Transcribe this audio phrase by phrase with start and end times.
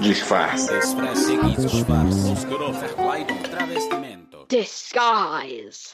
[0.00, 0.68] Disfarce.
[4.48, 5.90] Disguise.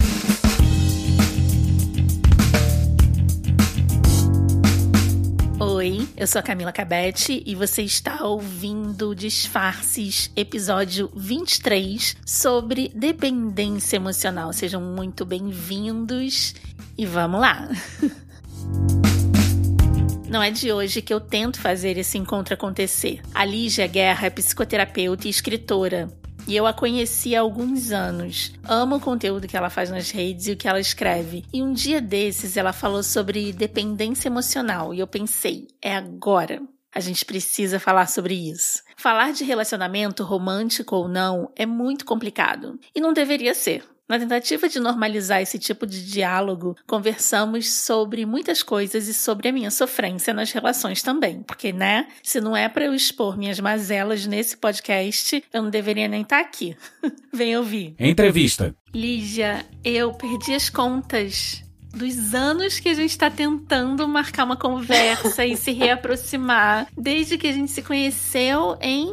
[5.59, 13.97] Oi, eu sou a Camila Cabete e você está ouvindo Disfarces, episódio 23, sobre dependência
[13.97, 14.53] emocional.
[14.53, 16.55] Sejam muito bem-vindos
[16.99, 17.71] e vamos lá!
[20.35, 23.23] Não é de hoje que eu tento fazer esse encontro acontecer.
[23.33, 26.09] A Lígia Guerra é psicoterapeuta e escritora.
[26.49, 28.53] E eu a conheci há alguns anos.
[28.65, 31.45] Amo o conteúdo que ela faz nas redes e o que ela escreve.
[31.53, 36.61] E um dia desses ela falou sobre dependência emocional e eu pensei, é agora.
[36.93, 38.83] A gente precisa falar sobre isso.
[38.97, 42.77] Falar de relacionamento, romântico ou não, é muito complicado.
[42.93, 43.85] E não deveria ser.
[44.07, 49.53] Na tentativa de normalizar esse tipo de diálogo, conversamos sobre muitas coisas e sobre a
[49.53, 51.43] minha sofrência nas relações também.
[51.43, 52.07] Porque, né?
[52.23, 56.43] Se não é para eu expor minhas mazelas nesse podcast, eu não deveria nem estar
[56.43, 56.77] tá aqui.
[57.33, 57.95] Vem ouvir.
[57.99, 58.77] Entrevista.
[58.95, 65.47] Lígia, eu perdi as contas dos anos que a gente está tentando marcar uma conversa
[65.47, 69.13] e se reaproximar desde que a gente se conheceu em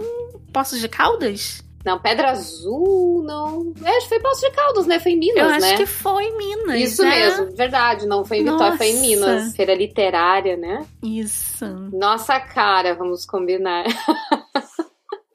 [0.51, 1.63] Poços de Caldas?
[1.85, 3.73] Não, Pedra Azul, não.
[3.83, 4.99] É, acho que foi Poço de Caldas, né?
[4.99, 5.55] Foi em Minas, Eu né?
[5.55, 6.79] acho que foi em Minas.
[6.79, 7.09] Isso é?
[7.09, 8.05] mesmo, verdade.
[8.05, 8.77] Não foi em Vitória, Nossa.
[8.77, 9.55] foi em Minas.
[9.55, 10.85] Feira literária, né?
[11.03, 11.65] Isso.
[11.91, 13.85] Nossa cara, vamos combinar.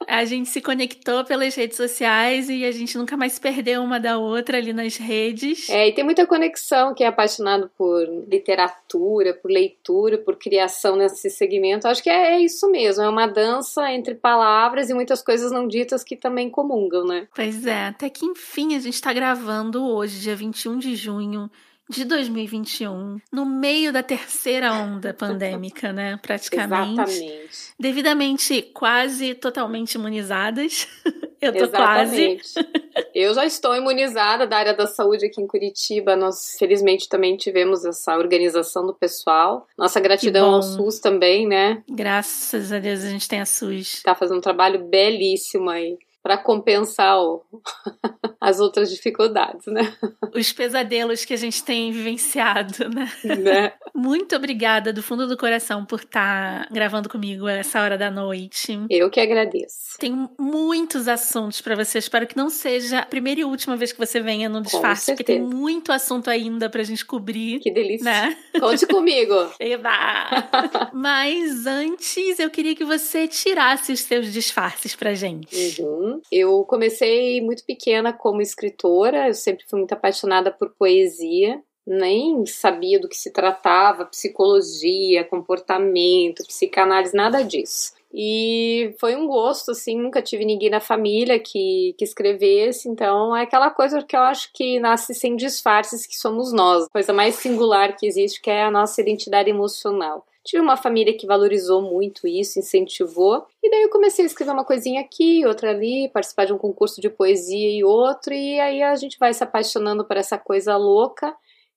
[0.09, 4.19] A gente se conectou pelas redes sociais e a gente nunca mais perdeu uma da
[4.19, 5.69] outra ali nas redes.
[5.69, 6.95] É, e tem muita conexão.
[6.95, 12.41] Quem é apaixonado por literatura, por leitura, por criação nesse segmento, acho que é, é
[12.41, 13.03] isso mesmo.
[13.03, 17.27] É uma dança entre palavras e muitas coisas não ditas que também comungam, né?
[17.35, 21.51] Pois é, até que enfim a gente tá gravando hoje, dia 21 de junho
[21.89, 26.19] de 2021, no meio da terceira onda pandêmica, né?
[26.21, 27.01] Praticamente.
[27.01, 27.75] Exatamente.
[27.79, 30.89] Devidamente quase totalmente imunizadas.
[31.41, 32.41] Eu tô quase.
[32.41, 32.87] Exatamente.
[33.15, 36.17] Eu já estou imunizada da área da saúde aqui em Curitiba.
[36.17, 39.67] Nós, felizmente, também tivemos essa organização do pessoal.
[39.77, 40.63] Nossa gratidão ao.
[40.63, 41.83] SUS também, né?
[41.89, 44.03] Graças a Deus a gente tem a SUS.
[44.03, 47.41] Tá fazendo um trabalho belíssimo aí para compensar o-
[48.41, 49.97] as outras dificuldades, né?
[50.35, 53.09] Os pesadelos que a gente tem vivenciado, né?
[53.23, 53.73] né?
[53.95, 58.77] Muito obrigada do fundo do coração por estar gravando comigo essa hora da noite.
[58.91, 59.97] Eu que agradeço.
[60.01, 61.99] Tem muitos assuntos para você.
[61.99, 65.23] Espero que não seja a primeira e última vez que você venha no disfarce, porque
[65.23, 67.61] tem muito assunto ainda pra gente cobrir.
[67.61, 68.05] Que delícia.
[68.05, 68.37] Né?
[68.59, 69.35] Conte comigo.
[69.61, 70.91] Eba!
[70.93, 75.77] Mas antes eu queria que você tirasse os seus disfarces pra gente.
[75.81, 76.16] Uhum.
[76.31, 82.99] Eu comecei muito pequena como escritora, eu sempre fui muito apaixonada por poesia, nem sabia
[82.99, 87.95] do que se tratava, psicologia, comportamento, psicanálise, nada disso.
[88.13, 93.43] E foi um gosto, assim, nunca tive ninguém na família que, que escrevesse, então é
[93.43, 97.35] aquela coisa que eu acho que nasce sem disfarces, que somos nós, a coisa mais
[97.35, 100.27] singular que existe, que é a nossa identidade emocional.
[100.47, 104.65] Tive uma família que valorizou muito isso, incentivou, e daí eu comecei a escrever uma
[104.65, 108.95] coisinha aqui, outra ali, participar de um concurso de poesia e outro, e aí a
[108.95, 111.35] gente vai se apaixonando por essa coisa louca,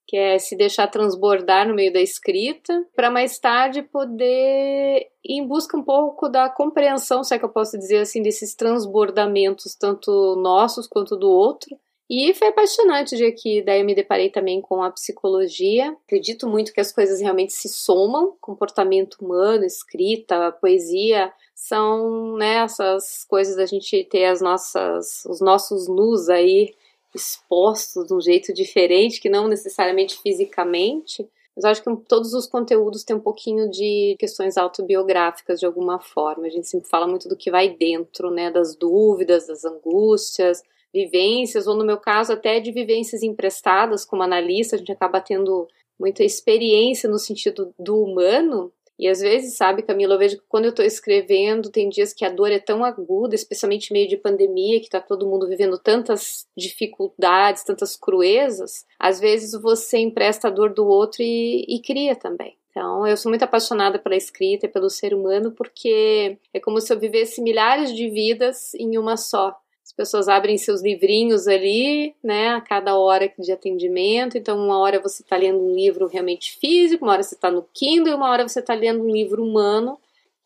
[0.08, 5.48] que é se deixar transbordar no meio da escrita, para mais tarde poder ir em
[5.48, 10.36] busca um pouco da compreensão, se é que eu posso dizer assim, desses transbordamentos, tanto
[10.36, 11.76] nossos quanto do outro.
[12.10, 15.96] E foi apaixonante o dia que daí eu me deparei também com a psicologia.
[16.08, 23.26] Acredito muito que as coisas realmente se somam, comportamento humano, escrita, poesia, são né, essas
[23.26, 26.74] coisas da gente ter as nossas, os nossos nus aí
[27.14, 31.30] expostos de um jeito diferente, que não necessariamente fisicamente.
[31.56, 36.48] Mas acho que todos os conteúdos têm um pouquinho de questões autobiográficas de alguma forma.
[36.48, 38.50] A gente sempre fala muito do que vai dentro, né?
[38.50, 40.64] Das dúvidas, das angústias,
[40.94, 45.68] vivências, ou no meu caso, até de vivências emprestadas como analista, a gente acaba tendo
[46.00, 48.72] muita experiência no sentido do humano.
[48.98, 52.26] E às vezes, sabe, Camila, eu vejo que quando eu tô escrevendo, tem dias que
[52.26, 56.46] a dor é tão aguda, especialmente meio de pandemia, que tá todo mundo vivendo tantas
[56.56, 58.86] dificuldades, tantas cruezas.
[59.00, 62.58] Às vezes você empresta a dor do outro e, e cria também.
[62.70, 66.94] Então, eu sou muito apaixonada pela escrita e pelo ser humano, porque é como se
[66.94, 69.58] eu vivesse milhares de vidas em uma só.
[70.00, 74.38] As pessoas abrem seus livrinhos ali, né, a cada hora de atendimento.
[74.38, 77.68] Então, uma hora você está lendo um livro realmente físico, uma hora você está no
[77.74, 80.00] Kindle, uma hora você está lendo um livro humano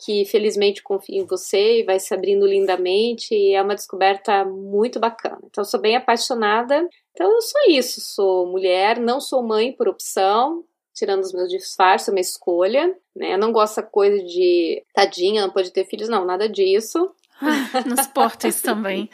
[0.03, 3.35] que felizmente confia em você e vai se abrindo lindamente.
[3.35, 5.39] E é uma descoberta muito bacana.
[5.45, 6.89] Então, sou bem apaixonada.
[7.11, 8.01] Então, eu sou isso.
[8.01, 10.63] Sou mulher, não sou mãe por opção.
[10.95, 13.33] Tirando os meus disfarces, é uma escolha, né?
[13.33, 17.11] Eu não gosto dessa coisa de tadinha, não pode ter filhos, não, nada disso.
[17.85, 19.09] Não suporto isso também.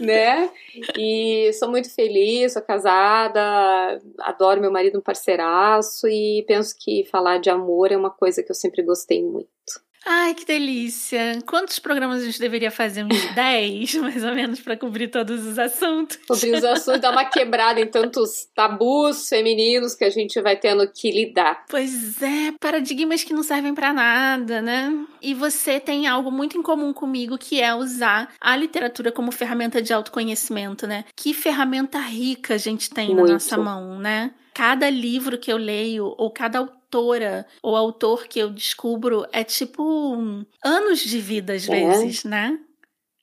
[0.00, 0.50] né?
[0.96, 7.38] E sou muito feliz, sou casada, adoro meu marido um parceiraço e penso que falar
[7.38, 9.50] de amor é uma coisa que eu sempre gostei muito.
[10.08, 11.42] Ai, que delícia!
[11.44, 13.04] Quantos programas a gente deveria fazer?
[13.04, 16.16] Uns 10, mais ou menos, para cobrir todos os assuntos.
[16.28, 20.86] Cobrir os assuntos, dar uma quebrada em tantos tabus femininos que a gente vai tendo
[20.86, 21.64] que lidar.
[21.68, 24.96] Pois é, paradigmas que não servem para nada, né?
[25.20, 29.82] E você tem algo muito em comum comigo, que é usar a literatura como ferramenta
[29.82, 31.04] de autoconhecimento, né?
[31.16, 33.26] Que ferramenta rica a gente tem muito.
[33.26, 34.30] na nossa mão, né?
[34.56, 36.66] cada livro que eu leio ou cada
[36.96, 41.72] autora ou autor que eu descubro é tipo um, anos de vida às é.
[41.72, 42.58] vezes, né?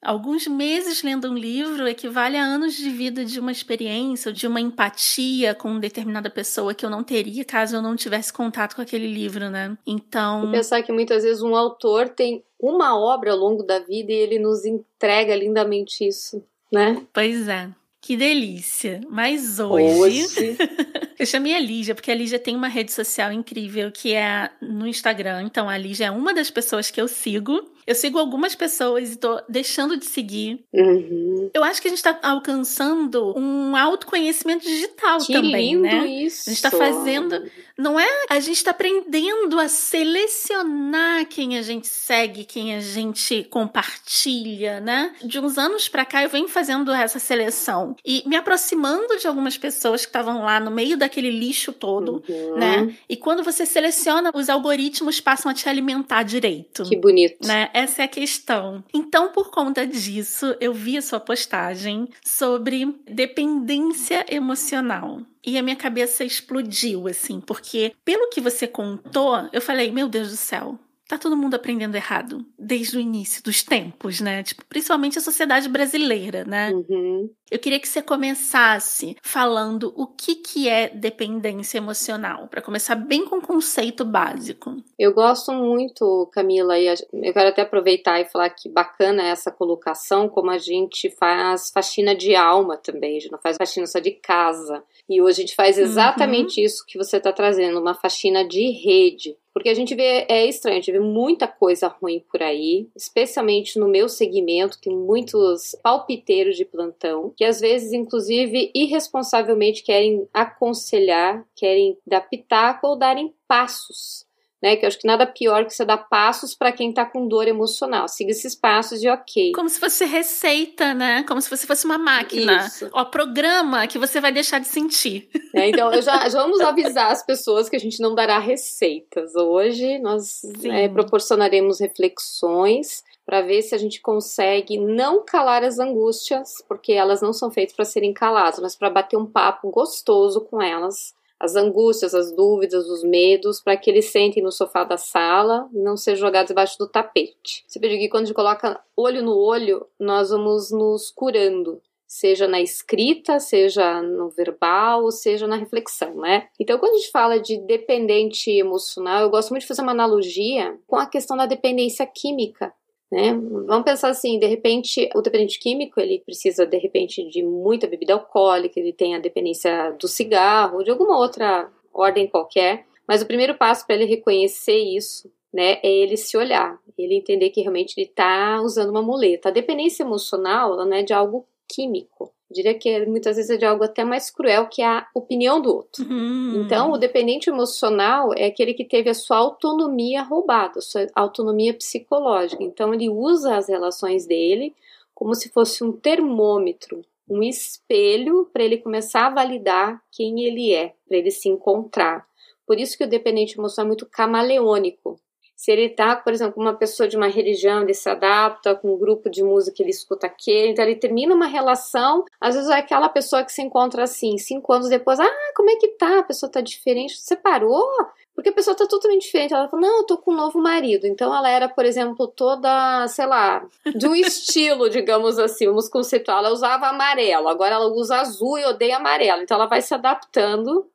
[0.02, 4.60] Alguns meses lendo um livro equivale a anos de vida de uma experiência, de uma
[4.60, 9.08] empatia com determinada pessoa que eu não teria caso eu não tivesse contato com aquele
[9.08, 9.78] livro, né?
[9.88, 10.50] Então.
[10.50, 14.16] E pensar que muitas vezes um autor tem uma obra ao longo da vida e
[14.16, 17.02] ele nos entrega lindamente isso, né?
[17.14, 17.70] Pois é.
[18.02, 19.00] Que delícia!
[19.10, 20.58] Mas hoje, hoje...
[21.18, 24.88] eu chamei a Lígia, porque a Lígia tem uma rede social incrível que é no
[24.88, 25.44] Instagram.
[25.44, 27.73] Então a Lígia é uma das pessoas que eu sigo.
[27.86, 30.64] Eu sigo algumas pessoas e tô deixando de seguir.
[30.74, 31.50] Uhum.
[31.54, 36.06] Eu acho que a gente tá alcançando um autoconhecimento digital que também, lindo né?
[36.06, 36.50] Isso.
[36.50, 37.44] A gente tá fazendo.
[37.78, 38.08] Não é?
[38.30, 45.14] A gente tá aprendendo a selecionar quem a gente segue, quem a gente compartilha, né?
[45.24, 49.58] De uns anos pra cá eu venho fazendo essa seleção e me aproximando de algumas
[49.58, 52.58] pessoas que estavam lá no meio daquele lixo todo, uhum.
[52.58, 52.96] né?
[53.10, 56.84] E quando você seleciona, os algoritmos passam a te alimentar direito.
[56.84, 57.48] Que bonito.
[57.48, 57.70] Né?
[57.74, 58.84] Essa é a questão.
[58.94, 65.22] Então, por conta disso, eu vi a sua postagem sobre dependência emocional.
[65.44, 70.30] E a minha cabeça explodiu, assim, porque pelo que você contou, eu falei, meu Deus
[70.30, 70.80] do céu,
[71.18, 74.44] tá todo mundo aprendendo errado desde o início dos tempos, né?
[74.44, 76.72] Tipo, principalmente a sociedade brasileira, né?
[76.72, 77.30] Uhum.
[77.52, 83.26] Eu queria que você começasse falando o que que é dependência emocional, para começar bem
[83.26, 84.76] com o conceito básico.
[84.98, 90.28] Eu gosto muito, Camila, e eu quero até aproveitar e falar que bacana essa colocação,
[90.28, 94.12] como a gente faz faxina de alma também, a gente não faz faxina só de
[94.12, 94.84] casa.
[95.08, 95.84] E hoje a gente faz uhum.
[95.84, 96.66] exatamente uhum.
[96.66, 99.38] isso que você está trazendo, uma faxina de rede.
[99.54, 103.78] Porque a gente vê, é estranho, a gente vê muita coisa ruim por aí, especialmente
[103.80, 111.46] no meu segmento, tem muitos palpiteiros de plantão, que às vezes, inclusive, irresponsavelmente querem aconselhar,
[111.56, 114.26] querem dar pitaco ou darem passos
[114.64, 114.78] né?
[114.78, 117.50] Que eu acho que nada pior que você dar passos para quem tá com dor
[117.50, 118.08] emocional.
[118.08, 119.52] Siga esses passos e ok.
[119.52, 121.26] Como se fosse receita, né?
[121.28, 122.66] Como se você fosse uma máquina.
[122.66, 122.90] Isso.
[122.94, 125.30] Ó, programa que você vai deixar de sentir.
[125.54, 129.36] É, então, eu já, já, vamos avisar as pessoas que a gente não dará receitas.
[129.36, 136.64] Hoje nós é, proporcionaremos reflexões para ver se a gente consegue não calar as angústias,
[136.70, 140.62] porque elas não são feitas para serem caladas, mas para bater um papo gostoso com
[140.62, 141.14] elas
[141.44, 145.80] as angústias, as dúvidas, os medos, para que eles sentem no sofá da sala e
[145.80, 147.66] não sejam jogados debaixo do tapete.
[147.68, 152.48] Você pediu que quando a gente coloca olho no olho, nós vamos nos curando seja
[152.48, 156.48] na escrita, seja no verbal, seja na reflexão, né?
[156.60, 160.78] Então, quando a gente fala de dependente emocional, eu gosto muito de fazer uma analogia
[160.86, 162.72] com a questão da dependência química.
[163.14, 163.32] Né?
[163.68, 168.14] Vamos pensar assim, de repente, o dependente químico, ele precisa, de repente, de muita bebida
[168.14, 173.54] alcoólica, ele tem a dependência do cigarro, de alguma outra ordem qualquer, mas o primeiro
[173.54, 178.08] passo para ele reconhecer isso, né, é ele se olhar, ele entender que realmente ele
[178.08, 179.50] está usando uma muleta.
[179.50, 183.66] A dependência emocional, ela não é de algo químico, diria que muitas vezes é de
[183.66, 186.04] algo até mais cruel, que é a opinião do outro.
[186.04, 186.62] Uhum.
[186.64, 191.74] Então, o dependente emocional é aquele que teve a sua autonomia roubada, a sua autonomia
[191.74, 192.64] psicológica.
[192.64, 194.74] Então, ele usa as relações dele
[195.14, 200.94] como se fosse um termômetro, um espelho para ele começar a validar quem ele é,
[201.08, 202.26] para ele se encontrar.
[202.66, 205.20] Por isso que o dependente emocional é muito camaleônico.
[205.56, 208.94] Se ele tá, por exemplo, com uma pessoa de uma religião, ele se adapta com
[208.94, 212.76] um grupo de música, ele escuta aquele, então ele termina uma relação, às vezes é
[212.76, 216.20] aquela pessoa que se encontra assim, cinco anos depois, ah, como é que tá?
[216.20, 217.88] A pessoa tá diferente, separou?
[218.36, 219.54] Porque a pessoa tá totalmente diferente.
[219.54, 221.06] Ela fala, não, eu tô com um novo marido.
[221.06, 223.64] Então ela era, por exemplo, toda, sei lá,
[223.96, 226.40] de um estilo, digamos assim, vamos conceituar.
[226.40, 229.44] Ela usava amarelo, agora ela usa azul e odeia amarelo.
[229.44, 230.88] Então ela vai se adaptando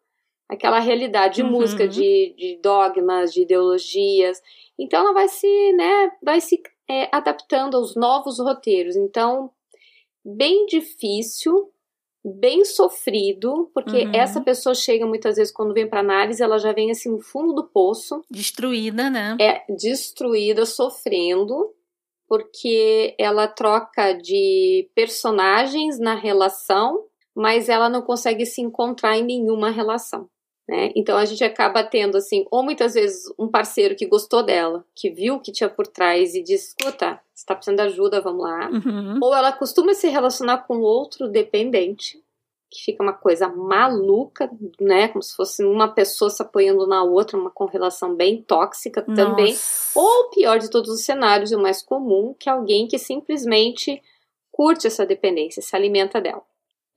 [0.48, 1.50] aquela realidade de uhum.
[1.50, 4.40] música, de, de, dogmas, de ideologias.
[4.78, 8.96] Então ela vai se, né, vai se é, adaptando aos novos roteiros.
[8.96, 9.50] Então,
[10.24, 11.70] bem difícil,
[12.24, 14.12] bem sofrido, porque uhum.
[14.14, 17.52] essa pessoa chega muitas vezes quando vem para análise, ela já vem assim no fundo
[17.52, 19.36] do poço, destruída, né?
[19.40, 21.74] É destruída, sofrendo.
[22.26, 29.70] porque ela troca de personagens na relação, mas ela não consegue se encontrar em nenhuma
[29.70, 30.28] relação.
[30.68, 30.92] Né?
[30.94, 35.08] Então a gente acaba tendo assim, ou muitas vezes um parceiro que gostou dela, que
[35.08, 38.42] viu o que tinha por trás e disse: escuta, você tá precisando de ajuda, vamos
[38.42, 38.68] lá.
[38.68, 39.18] Uhum.
[39.22, 42.22] Ou ela costuma se relacionar com outro dependente,
[42.70, 45.08] que fica uma coisa maluca, né?
[45.08, 49.52] Como se fosse uma pessoa se apoiando na outra, uma relação bem tóxica também.
[49.52, 49.98] Nossa.
[49.98, 54.02] Ou o pior de todos os cenários, o mais comum, que é alguém que simplesmente
[54.52, 56.42] curte essa dependência, se alimenta dela.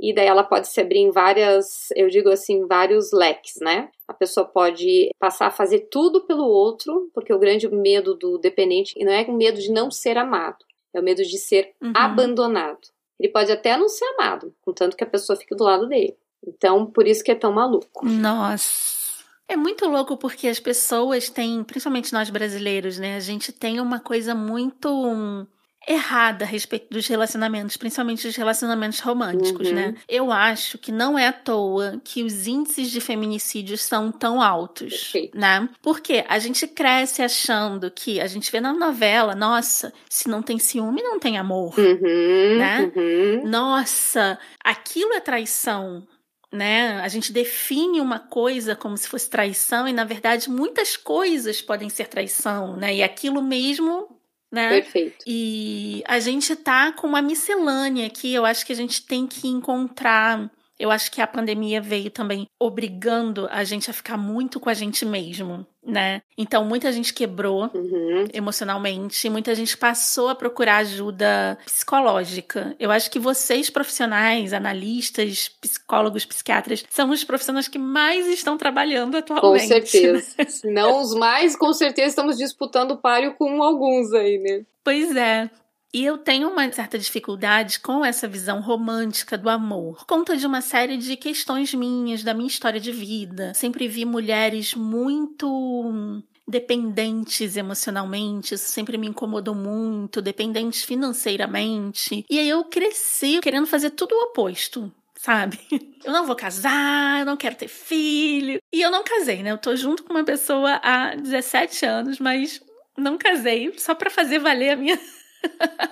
[0.03, 3.89] E daí ela pode se abrir em várias, eu digo assim, vários leques, né?
[4.07, 8.97] A pessoa pode passar a fazer tudo pelo outro, porque o grande medo do dependente
[9.05, 11.93] não é o medo de não ser amado, é o medo de ser Uhum.
[11.95, 12.79] abandonado.
[13.19, 16.17] Ele pode até não ser amado, contanto que a pessoa fique do lado dele.
[16.47, 18.03] Então, por isso que é tão maluco.
[18.03, 18.99] Nossa.
[19.47, 23.15] É muito louco porque as pessoas têm, principalmente nós brasileiros, né?
[23.17, 25.45] A gente tem uma coisa muito
[25.87, 29.73] errada a respeito dos relacionamentos, principalmente os relacionamentos românticos, Uhum.
[29.73, 29.95] né?
[30.07, 34.89] Eu acho que não é à toa que os índices de feminicídios são tão altos,
[34.89, 35.37] Perfeito.
[35.37, 35.67] né?
[35.81, 40.59] Porque a gente cresce achando que a gente vê na novela, nossa, se não tem
[40.59, 41.73] ciúme, não tem amor.
[41.79, 42.91] Uhum, Né?
[42.95, 43.49] uhum.
[43.49, 46.05] Nossa, aquilo é traição,
[46.51, 46.99] né?
[47.01, 51.89] A gente define uma coisa como se fosse traição e na verdade muitas coisas podem
[51.89, 52.93] ser traição, né?
[52.95, 54.07] E aquilo mesmo,
[54.51, 54.81] né?
[54.81, 55.23] Perfeito.
[55.25, 59.47] E a gente tá com uma miscelânea aqui, eu acho que a gente tem que
[59.47, 60.51] encontrar.
[60.81, 64.73] Eu acho que a pandemia veio também obrigando a gente a ficar muito com a
[64.73, 66.23] gente mesmo, né?
[66.35, 68.25] Então muita gente quebrou Uhum.
[68.33, 72.75] emocionalmente, muita gente passou a procurar ajuda psicológica.
[72.79, 79.11] Eu acho que vocês, profissionais, analistas, psicólogos, psiquiatras, são os profissionais que mais estão trabalhando
[79.23, 79.67] Com atualmente.
[79.67, 80.33] certeza.
[80.49, 84.65] Se não os mais, com certeza estamos disputando o páreo com alguns aí, né?
[84.83, 85.47] Pois é.
[85.93, 90.61] E eu tenho uma certa dificuldade com essa visão romântica do amor, conta de uma
[90.61, 93.53] série de questões minhas, da minha história de vida.
[93.53, 102.25] Sempre vi mulheres muito dependentes emocionalmente, isso sempre me incomodou muito, dependentes financeiramente.
[102.29, 104.91] E aí eu cresci querendo fazer tudo o oposto.
[105.15, 105.59] Sabe?
[106.03, 108.59] Eu não vou casar, eu não quero ter filho.
[108.73, 109.51] E eu não casei, né?
[109.51, 112.59] Eu tô junto com uma pessoa há 17 anos, mas
[112.97, 114.97] não casei, só pra fazer valer a minha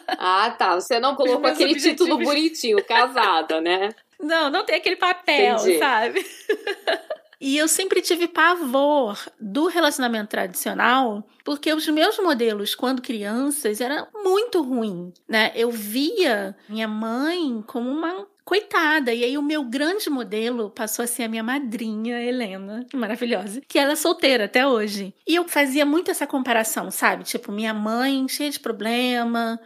[0.08, 0.76] Ah, tá.
[0.76, 2.26] Você não colocou aquele título objetivos.
[2.26, 3.90] bonitinho, casada, né?
[4.20, 5.80] Não, não tem aquele papel, Entendi.
[5.80, 6.26] sabe?
[7.40, 14.08] e eu sempre tive pavor do relacionamento tradicional, porque os meus modelos, quando crianças, era
[14.14, 15.54] muito ruim, né?
[15.56, 19.14] Eu via minha mãe como uma coitada.
[19.14, 23.78] E aí o meu grande modelo passou a ser a minha madrinha, Helena, maravilhosa, que
[23.78, 25.14] ela é solteira até hoje.
[25.28, 27.24] E eu fazia muito essa comparação, sabe?
[27.24, 29.60] Tipo, minha mãe cheia de problema,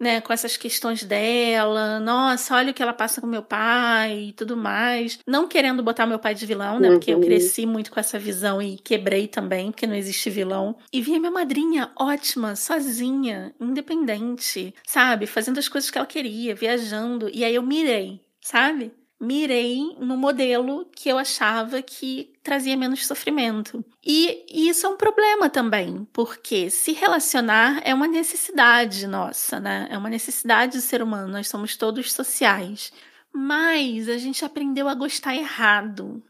[0.00, 1.98] né, com essas questões dela.
[2.00, 5.18] Nossa, olha o que ela passa com meu pai e tudo mais.
[5.26, 6.90] Não querendo botar meu pai de vilão, né?
[6.90, 7.24] Porque eu Uhum.
[7.24, 10.76] cresci muito com essa visão e quebrei também, porque não existe vilão.
[10.92, 15.26] E via minha madrinha ótima, sozinha, independente, sabe?
[15.26, 17.28] Fazendo as coisas que ela queria, viajando.
[17.32, 18.92] E aí eu mirei, sabe?
[19.20, 23.84] Mirei no modelo que eu achava que trazia menos sofrimento.
[24.04, 29.88] E, e isso é um problema também, porque se relacionar é uma necessidade nossa, né?
[29.90, 32.92] É uma necessidade do ser humano, nós somos todos sociais.
[33.32, 36.22] Mas a gente aprendeu a gostar errado.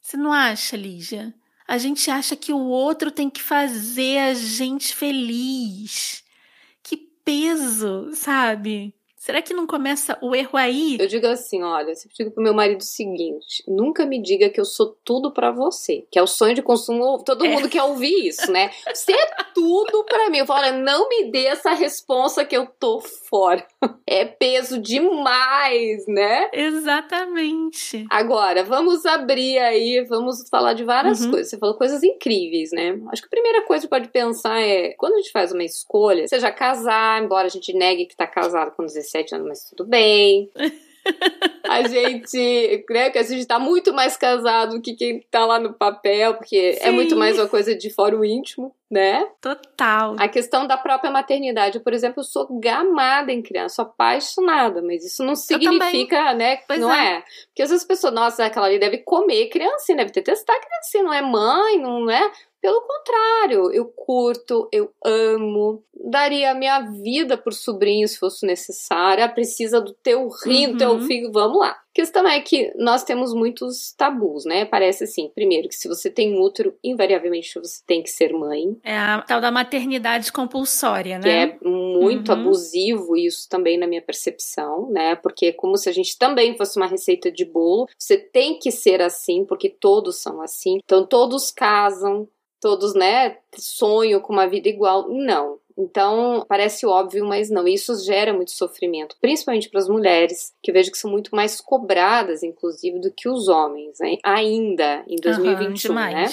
[0.00, 1.34] Você não acha, Lígia?
[1.66, 6.24] A gente acha que o outro tem que fazer a gente feliz.
[6.82, 8.94] Que peso, sabe?
[9.28, 10.96] Será que não começa o erro aí?
[10.98, 14.48] Eu digo assim, olha, eu sempre digo pro meu marido o seguinte: nunca me diga
[14.48, 17.22] que eu sou tudo pra você, que é o sonho de consumo.
[17.22, 17.48] Todo É.
[17.50, 18.70] mundo quer ouvir isso, né?
[18.90, 20.38] Você é tudo pra mim.
[20.38, 23.66] Eu falo, olha, não me dê essa resposta que eu tô fora.
[24.06, 26.48] É peso demais, né?
[26.52, 28.06] Exatamente.
[28.10, 31.32] Agora, vamos abrir aí, vamos falar de várias Uhum.
[31.32, 31.50] coisas.
[31.50, 32.98] Você falou coisas incríveis, né?
[33.12, 36.26] Acho que a primeira coisa que pode pensar é, quando a gente faz uma escolha,
[36.26, 40.50] seja casar, embora a gente negue que tá casado com 17 anos, mas tudo bem.
[41.68, 45.72] A gente, né, que a gente tá muito mais casado que quem tá lá no
[45.74, 46.92] papel, porque é Sim.
[46.92, 49.26] muito mais uma coisa de fora o íntimo, né?
[49.40, 50.16] Total.
[50.18, 55.04] A questão da própria maternidade, por exemplo, eu sou gamada em criança, sou apaixonada, mas
[55.04, 57.16] isso não significa, né, Pois não é.
[57.16, 57.24] é.
[57.48, 61.02] Porque às vezes as pessoas, nossa, aquela ali deve comer criancinha, deve ter testar criancinha,
[61.02, 62.30] não é mãe, não é?
[62.60, 69.22] Pelo contrário, eu curto, eu amo, daria a minha vida por sobrinho se fosse necessário,
[69.24, 71.06] ah, precisa do teu rim, do teu Uhum.
[71.06, 71.76] filho, vamos lá.
[71.98, 74.64] Questão é que nós temos muitos tabus, né?
[74.64, 78.78] Parece assim, primeiro, que se você tem útero, invariavelmente você tem que ser mãe.
[78.84, 81.22] É a tal da maternidade compulsória, né?
[81.22, 82.38] Que é muito uhum.
[82.38, 85.16] abusivo isso também na minha percepção, né?
[85.16, 87.88] Porque é como se a gente também fosse uma receita de bolo.
[87.98, 90.78] Você tem que ser assim, porque todos são assim.
[90.84, 92.28] Então todos casam,
[92.60, 95.08] todos, né, sonham com uma vida igual.
[95.08, 95.58] Não.
[95.78, 97.68] Então, parece óbvio, mas não.
[97.68, 102.42] Isso gera muito sofrimento, principalmente para as mulheres, que vejo que são muito mais cobradas,
[102.42, 104.16] inclusive, do que os homens, né?
[104.24, 106.26] ainda em 2021, uhum, né?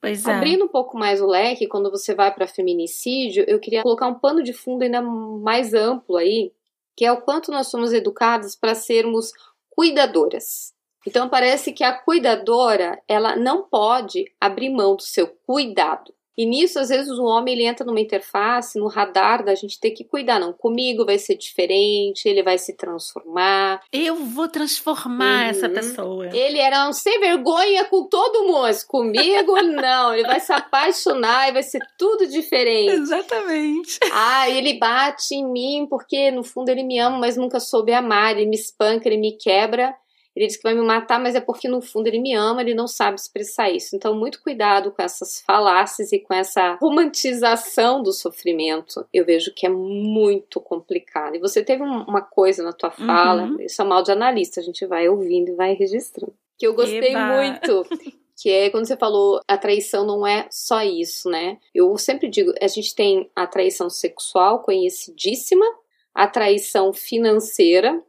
[0.00, 0.32] Pois é.
[0.32, 4.18] Abrindo um pouco mais o leque, quando você vai para feminicídio, eu queria colocar um
[4.18, 6.50] pano de fundo ainda mais amplo aí,
[6.96, 9.30] que é o quanto nós somos educados para sermos
[9.70, 10.74] cuidadoras.
[11.06, 16.12] Então parece que a cuidadora, ela não pode abrir mão do seu cuidado.
[16.36, 19.90] E nisso, às vezes, o homem ele entra numa interface, no radar da gente ter
[19.90, 20.38] que cuidar.
[20.38, 23.82] Não, comigo vai ser diferente, ele vai se transformar.
[23.92, 25.50] Eu vou transformar uhum.
[25.50, 26.28] essa pessoa.
[26.34, 30.14] Ele era um sem vergonha com todo mundo, mas comigo não.
[30.14, 32.92] Ele vai se apaixonar e vai ser tudo diferente.
[32.92, 33.98] Exatamente.
[34.12, 38.36] Ah, ele bate em mim porque no fundo ele me ama, mas nunca soube amar.
[38.36, 39.94] Ele me espanca, ele me quebra.
[40.34, 42.74] Ele diz que vai me matar, mas é porque no fundo ele me ama, ele
[42.74, 43.94] não sabe expressar isso.
[43.94, 49.06] Então, muito cuidado com essas falácias e com essa romantização do sofrimento.
[49.12, 51.36] Eu vejo que é muito complicado.
[51.36, 53.60] E você teve uma coisa na tua fala, uhum.
[53.60, 56.34] isso é mal de analista, a gente vai ouvindo e vai registrando.
[56.58, 57.26] Que eu gostei Eba.
[57.26, 57.86] muito.
[58.42, 61.58] que é quando você falou a traição não é só isso, né?
[61.72, 65.64] Eu sempre digo, a gente tem a traição sexual conhecidíssima,
[66.12, 68.02] a traição financeira,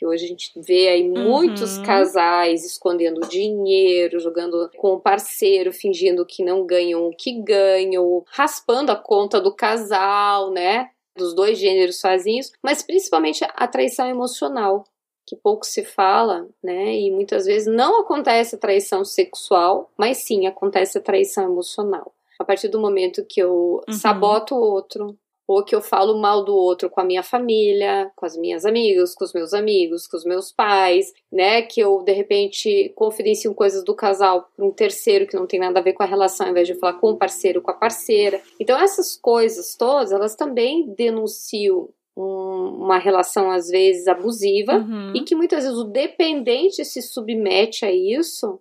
[0.00, 1.84] que hoje a gente vê aí muitos uhum.
[1.84, 8.90] casais escondendo dinheiro, jogando com o parceiro, fingindo que não ganham o que ganham, raspando
[8.90, 10.88] a conta do casal, né?
[11.14, 14.84] Dos dois gêneros sozinhos, mas principalmente a traição emocional,
[15.26, 16.96] que pouco se fala, né?
[16.98, 22.14] E muitas vezes não acontece a traição sexual, mas sim acontece a traição emocional.
[22.38, 23.92] A partir do momento que eu uhum.
[23.92, 25.14] saboto o outro,
[25.50, 29.16] ou que eu falo mal do outro com a minha família, com as minhas amigas,
[29.16, 31.60] com os meus amigos, com os meus pais, né?
[31.62, 35.80] Que eu de repente confidencio coisas do casal para um terceiro que não tem nada
[35.80, 38.40] a ver com a relação, ao invés de falar com o parceiro, com a parceira.
[38.60, 45.12] Então essas coisas todas, elas também denunciam um, uma relação às vezes abusiva uhum.
[45.16, 48.56] e que muitas vezes o dependente se submete a isso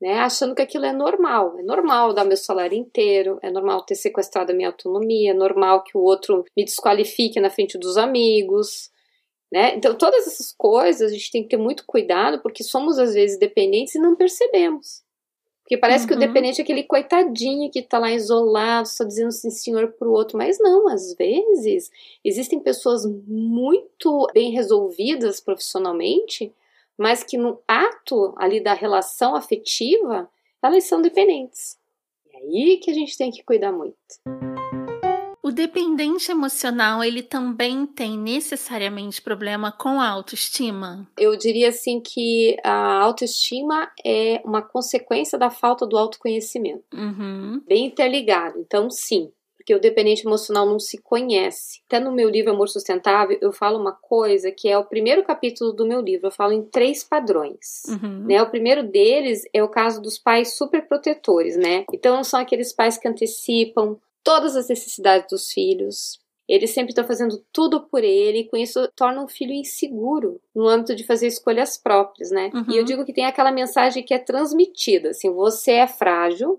[0.00, 1.58] né, achando que aquilo é normal.
[1.58, 5.82] É normal dar meu salário inteiro, é normal ter sequestrado a minha autonomia, é normal
[5.82, 8.90] que o outro me desqualifique na frente dos amigos.
[9.52, 9.74] Né?
[9.76, 13.38] Então, todas essas coisas a gente tem que ter muito cuidado, porque somos às vezes
[13.38, 15.02] dependentes e não percebemos.
[15.62, 16.08] Porque parece uhum.
[16.08, 16.26] que o uhum.
[16.26, 20.38] dependente é aquele coitadinho que está lá isolado, só dizendo sim senhor para o outro.
[20.38, 21.90] Mas não, às vezes
[22.24, 26.54] existem pessoas muito bem resolvidas profissionalmente
[26.98, 30.28] mas que no ato ali da relação afetiva,
[30.62, 31.78] elas são dependentes.
[32.26, 33.96] E aí que a gente tem que cuidar muito.
[35.48, 41.08] O dependente emocional, ele também tem necessariamente problema com a autoestima?
[41.16, 46.84] Eu diria assim que a autoestima é uma consequência da falta do autoconhecimento.
[46.92, 47.62] Uhum.
[47.66, 48.58] Bem interligado.
[48.58, 49.32] Então, sim,
[49.68, 51.82] porque o dependente emocional não se conhece.
[51.86, 55.74] Até no meu livro Amor Sustentável, eu falo uma coisa que é o primeiro capítulo
[55.74, 56.28] do meu livro.
[56.28, 57.82] Eu falo em três padrões.
[57.86, 58.24] Uhum.
[58.24, 58.40] Né?
[58.40, 61.84] O primeiro deles é o caso dos pais superprotetores, né?
[61.92, 67.44] Então, são aqueles pais que antecipam todas as necessidades dos filhos, eles sempre estão fazendo
[67.52, 71.76] tudo por ele, e com isso torna o filho inseguro no âmbito de fazer escolhas
[71.76, 72.50] próprias, né?
[72.54, 72.64] Uhum.
[72.70, 72.84] E eu uhum.
[72.84, 76.58] digo que tem aquela mensagem que é transmitida, assim, você é frágil,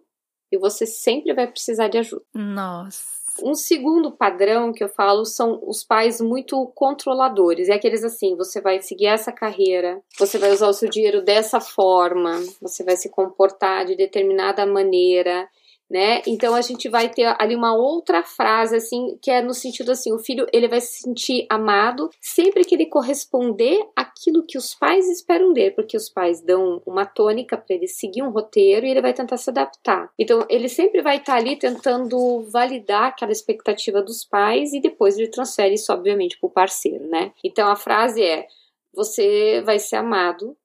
[0.52, 2.24] e você sempre vai precisar de ajuda.
[2.34, 3.20] Nossa.
[3.42, 7.70] Um segundo padrão que eu falo são os pais muito controladores.
[7.70, 11.62] É aqueles assim: você vai seguir essa carreira, você vai usar o seu dinheiro dessa
[11.62, 12.32] forma,
[12.62, 15.48] você vai se comportar de determinada maneira
[15.90, 16.22] né?
[16.28, 20.14] Então a gente vai ter ali uma outra frase assim, que é no sentido assim,
[20.14, 25.10] o filho ele vai se sentir amado sempre que ele corresponder aquilo que os pais
[25.10, 29.02] esperam dele, porque os pais dão uma tônica para ele seguir um roteiro e ele
[29.02, 30.12] vai tentar se adaptar.
[30.20, 35.18] Então ele sempre vai estar tá ali tentando validar aquela expectativa dos pais e depois
[35.18, 37.34] ele transfere isso obviamente para o parceiro, né?
[37.44, 38.48] Então a frase é:
[38.94, 40.56] você vai ser amado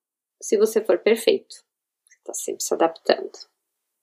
[0.40, 1.56] se você for perfeito.
[2.04, 3.53] Você está sempre se adaptando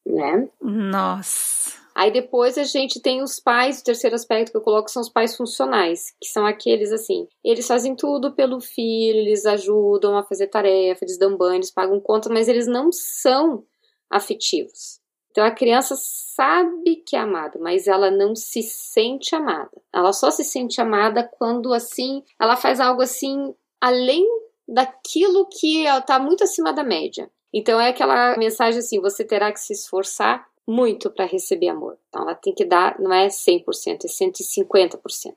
[0.05, 0.49] né?
[0.61, 1.81] Nossa.
[1.93, 5.09] Aí depois a gente tem os pais, o terceiro aspecto que eu coloco são os
[5.09, 10.47] pais funcionais, que são aqueles assim, eles fazem tudo pelo filho, eles ajudam a fazer
[10.47, 13.65] tarefa, eles dão banho, eles pagam contas, mas eles não são
[14.09, 15.01] afetivos.
[15.31, 19.71] Então a criança sabe que é amada, mas ela não se sente amada.
[19.93, 24.25] Ela só se sente amada quando assim, ela faz algo assim além
[24.67, 27.29] daquilo que está muito acima da média.
[27.53, 31.97] Então é aquela mensagem assim: você terá que se esforçar muito para receber amor.
[32.09, 35.33] Então ela tem que dar, não é 100%, é 150%.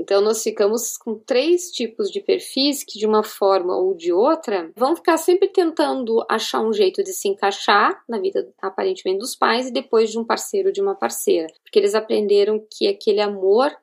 [0.00, 4.70] Então, nós ficamos com três tipos de perfis que, de uma forma ou de outra,
[4.76, 9.66] vão ficar sempre tentando achar um jeito de se encaixar na vida, aparentemente, dos pais
[9.66, 11.48] e depois de um parceiro ou de uma parceira.
[11.64, 13.76] Porque eles aprenderam que aquele amor,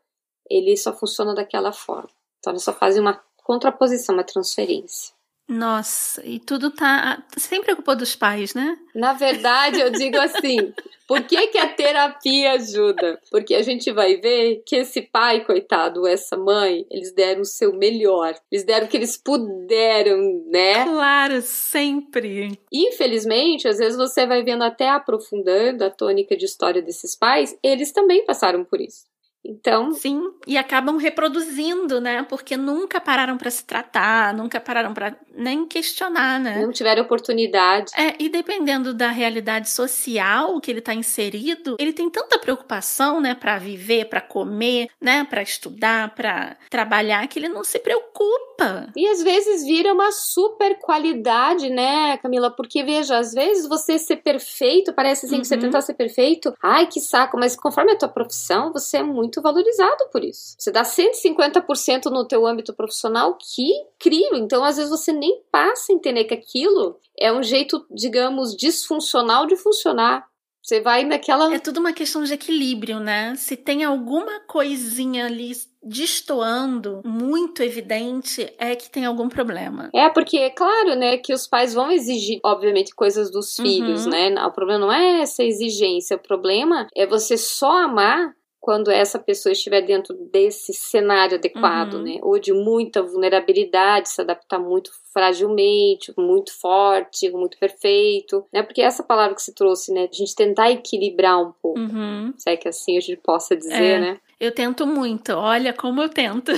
[0.49, 2.10] ele só funciona daquela forma.
[2.39, 5.13] Então, eles só fazem uma contraposição, uma transferência.
[5.47, 8.77] Nossa, e tudo tá sempre preocupou dos pais, né?
[8.95, 10.73] Na verdade, eu digo assim,
[11.08, 13.19] por que, que a terapia ajuda?
[13.29, 17.73] Porque a gente vai ver que esse pai, coitado, essa mãe, eles deram o seu
[17.73, 18.36] melhor.
[18.51, 20.84] Eles deram o que eles puderam, né?
[20.84, 22.60] Claro, sempre.
[22.73, 27.91] Infelizmente, às vezes você vai vendo até aprofundando a tônica de história desses pais, eles
[27.91, 29.05] também passaram por isso.
[29.45, 29.93] Então.
[29.93, 32.23] Sim, e acabam reproduzindo, né?
[32.23, 36.62] Porque nunca pararam para se tratar, nunca pararam para nem questionar, né?
[36.62, 37.91] Não tiveram oportunidade.
[37.95, 43.36] É, e dependendo da realidade social que ele está inserido, ele tem tanta preocupação, né,
[43.36, 48.88] para viver, para comer, né, para estudar, para trabalhar, que ele não se preocupa.
[48.95, 52.49] E às vezes vira uma super qualidade, né, Camila?
[52.49, 55.41] Porque veja, às vezes você ser perfeito, parece assim uhum.
[55.41, 55.62] que você uhum.
[55.62, 59.41] tentar ser perfeito, ai que saco, mas conforme a tua profissão, você é muito muito
[59.41, 60.55] valorizado por isso.
[60.57, 64.37] Você dá 150% no teu âmbito profissional, que incrível.
[64.37, 69.45] Então, às vezes você nem passa a entender que aquilo é um jeito, digamos, disfuncional
[69.45, 70.25] de funcionar.
[70.61, 71.53] Você vai naquela.
[71.53, 73.35] É tudo uma questão de equilíbrio, né?
[73.35, 75.51] Se tem alguma coisinha ali
[75.83, 79.91] destoando muito evidente, é que tem algum problema.
[79.93, 84.11] É, porque é claro, né, que os pais vão exigir, obviamente, coisas dos filhos, uhum.
[84.11, 84.43] né?
[84.43, 88.33] O problema não é essa exigência, o problema é você só amar
[88.65, 92.01] quando essa pessoa estiver dentro desse cenário adequado, uhum.
[92.01, 92.19] né?
[92.23, 98.63] Ou de muita vulnerabilidade, se adaptar muito fragilmente, muito forte, muito perfeito, né?
[98.63, 100.10] Porque essa palavra que se trouxe, né?
[100.12, 102.34] A gente tentar equilibrar um pouco, uhum.
[102.36, 103.99] se é que assim a gente possa dizer, é.
[103.99, 104.19] né?
[104.39, 106.51] Eu tento muito, olha como eu tento.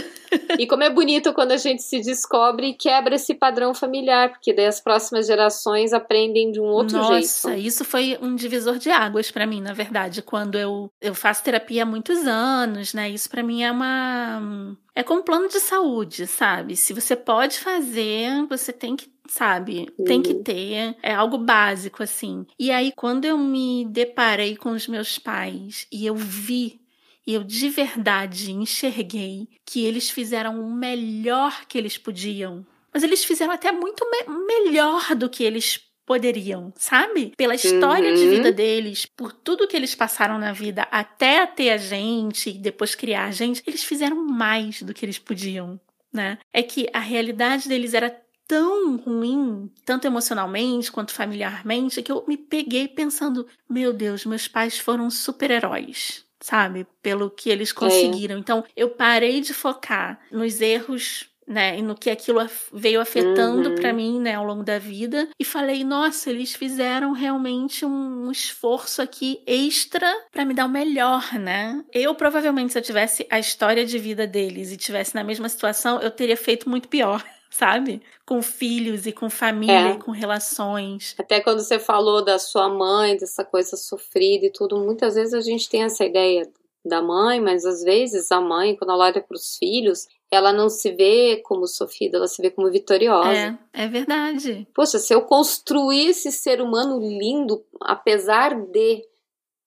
[0.57, 4.53] e como é bonito quando a gente se descobre e quebra esse padrão familiar, porque
[4.53, 7.23] daí as próximas gerações aprendem de um outro Nossa, jeito.
[7.23, 11.43] Nossa, isso foi um divisor de águas para mim, na verdade, quando eu, eu faço
[11.43, 13.09] terapia há muitos anos, né?
[13.09, 16.75] Isso para mim é uma é como um plano de saúde, sabe?
[16.75, 19.87] Se você pode fazer, você tem que sabe?
[19.99, 20.05] Uhum.
[20.05, 20.43] Tem que uhum.
[20.43, 22.45] ter, é algo básico assim.
[22.57, 26.79] E aí quando eu me deparei com os meus pais e eu vi
[27.27, 32.65] e eu de verdade enxerguei que eles fizeram o melhor que eles podiam.
[32.93, 37.33] Mas eles fizeram até muito me melhor do que eles poderiam, sabe?
[37.35, 38.15] Pela história uhum.
[38.15, 42.53] de vida deles, por tudo que eles passaram na vida até ter a gente e
[42.53, 45.77] depois criar a gente, eles fizeram mais do que eles podiam,
[46.11, 46.37] né?
[46.53, 48.09] É que a realidade deles era
[48.47, 54.79] tão ruim, tanto emocionalmente quanto familiarmente, que eu me peguei pensando: meu Deus, meus pais
[54.79, 56.86] foram super-heróis sabe?
[57.02, 58.36] Pelo que eles conseguiram.
[58.36, 58.39] É.
[58.39, 63.76] Então, eu parei de focar nos erros né, e no que aquilo veio afetando uhum.
[63.76, 68.32] para mim, né, ao longo da vida, e falei, nossa, eles fizeram realmente um, um
[68.32, 71.82] esforço aqui extra para me dar o melhor, né?
[71.93, 76.02] Eu provavelmente se eu tivesse a história de vida deles e tivesse na mesma situação,
[76.02, 78.01] eu teria feito muito pior sabe?
[78.25, 79.93] Com filhos e com família é.
[79.93, 81.15] e com relações.
[81.17, 85.41] Até quando você falou da sua mãe, dessa coisa sofrida e tudo, muitas vezes a
[85.41, 86.49] gente tem essa ideia
[86.86, 90.69] da mãe, mas às vezes a mãe, quando ela olha para os filhos, ela não
[90.69, 93.60] se vê como sofrida, ela se vê como vitoriosa.
[93.73, 94.67] É, é verdade.
[94.73, 99.03] Poxa, se eu construir esse ser humano lindo, apesar de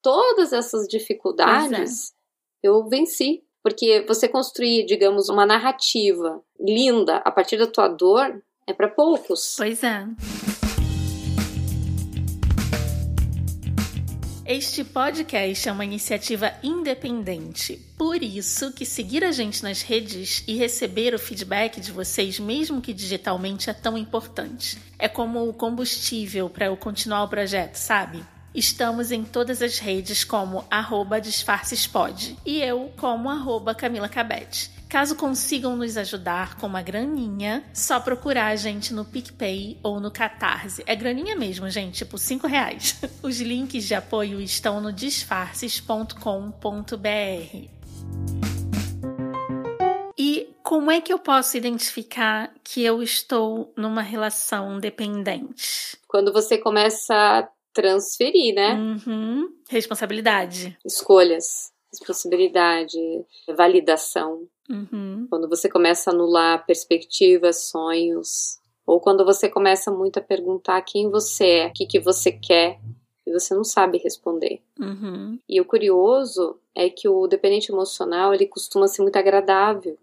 [0.02, 2.68] todas essas dificuldades, é.
[2.68, 3.42] eu venci.
[3.62, 9.56] Porque você construir, digamos, uma narrativa linda a partir da tua dor é para poucos.
[9.56, 10.06] Pois é.
[14.46, 20.56] Este podcast é uma iniciativa independente, por isso que seguir a gente nas redes e
[20.56, 24.76] receber o feedback de vocês, mesmo que digitalmente, é tão importante.
[24.98, 28.24] É como o combustível para eu continuar o projeto, sabe?
[28.54, 34.70] Estamos em todas as redes como arroba disfarcespod e eu como arroba Camila Cabete.
[34.88, 40.10] Caso consigam nos ajudar com uma graninha, só procurar a gente no PicPay ou no
[40.10, 40.82] Catarse.
[40.84, 43.00] É graninha mesmo, gente, tipo 5 reais.
[43.22, 47.68] Os links de apoio estão no disfarces.com.br.
[50.18, 55.96] E como é que eu posso identificar que eu estou numa relação dependente?
[56.08, 58.74] Quando você começa transferir, né?
[58.74, 59.48] Uhum.
[59.68, 60.76] Responsabilidade.
[60.84, 62.98] Escolhas, responsabilidade,
[63.56, 64.46] validação.
[64.68, 65.26] Uhum.
[65.28, 71.10] Quando você começa a anular perspectivas, sonhos, ou quando você começa muito a perguntar quem
[71.10, 72.78] você é, o que, que você quer,
[73.26, 74.60] e você não sabe responder.
[74.78, 75.38] Uhum.
[75.48, 79.96] E o curioso é que o dependente emocional ele costuma ser muito agradável.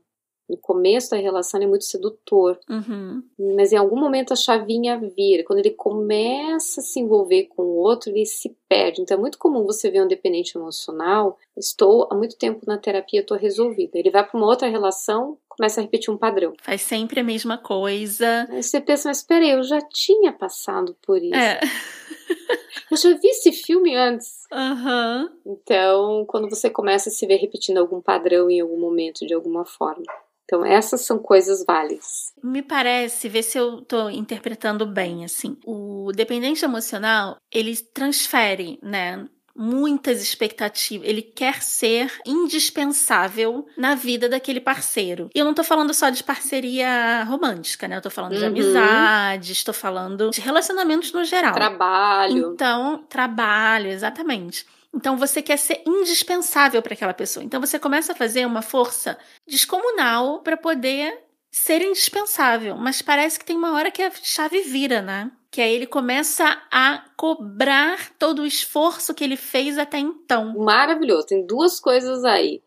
[0.50, 3.22] No começo da relação ele é muito sedutor, Uhum.
[3.56, 5.44] mas em algum momento a chavinha vira.
[5.44, 9.02] Quando ele começa a se envolver com o outro, ele se perde.
[9.02, 11.38] Então é muito comum você ver um dependente emocional.
[11.56, 13.98] Estou há muito tempo na terapia, estou resolvida.
[13.98, 16.54] Ele vai para uma outra relação, começa a repetir um padrão.
[16.62, 18.48] Faz sempre a mesma coisa.
[18.50, 21.36] Aí você pensa, mas peraí, eu já tinha passado por isso.
[21.36, 21.60] É.
[22.90, 24.46] Eu já vi esse filme antes.
[24.52, 25.30] Aham.
[25.46, 29.66] Então, quando você começa a se ver repetindo algum padrão em algum momento, de alguma
[29.66, 30.06] forma.
[30.48, 32.32] Então, essas são coisas válidas.
[32.42, 35.58] Me parece, ver se eu tô interpretando bem, assim.
[35.66, 39.28] O dependente emocional, ele transfere, né?
[39.54, 41.06] Muitas expectativas.
[41.06, 45.30] Ele quer ser indispensável na vida daquele parceiro.
[45.36, 47.98] E eu não tô falando só de parceria romântica, né?
[47.98, 48.48] Eu tô falando de Uhum.
[48.52, 51.54] amizades, tô falando de relacionamentos no geral.
[51.54, 52.54] Trabalho.
[52.54, 54.66] Então, trabalho, exatamente.
[54.96, 57.44] Então você quer ser indispensável para aquela pessoa.
[57.44, 62.76] Então você começa a fazer uma força descomunal para poder ser indispensável.
[62.78, 65.32] Mas parece que tem uma hora que a chave vira, né?
[65.52, 70.54] Que aí ele começa a cobrar todo o esforço que ele fez até então.
[70.58, 71.28] Maravilhoso.
[71.28, 72.62] Tem duas coisas aí.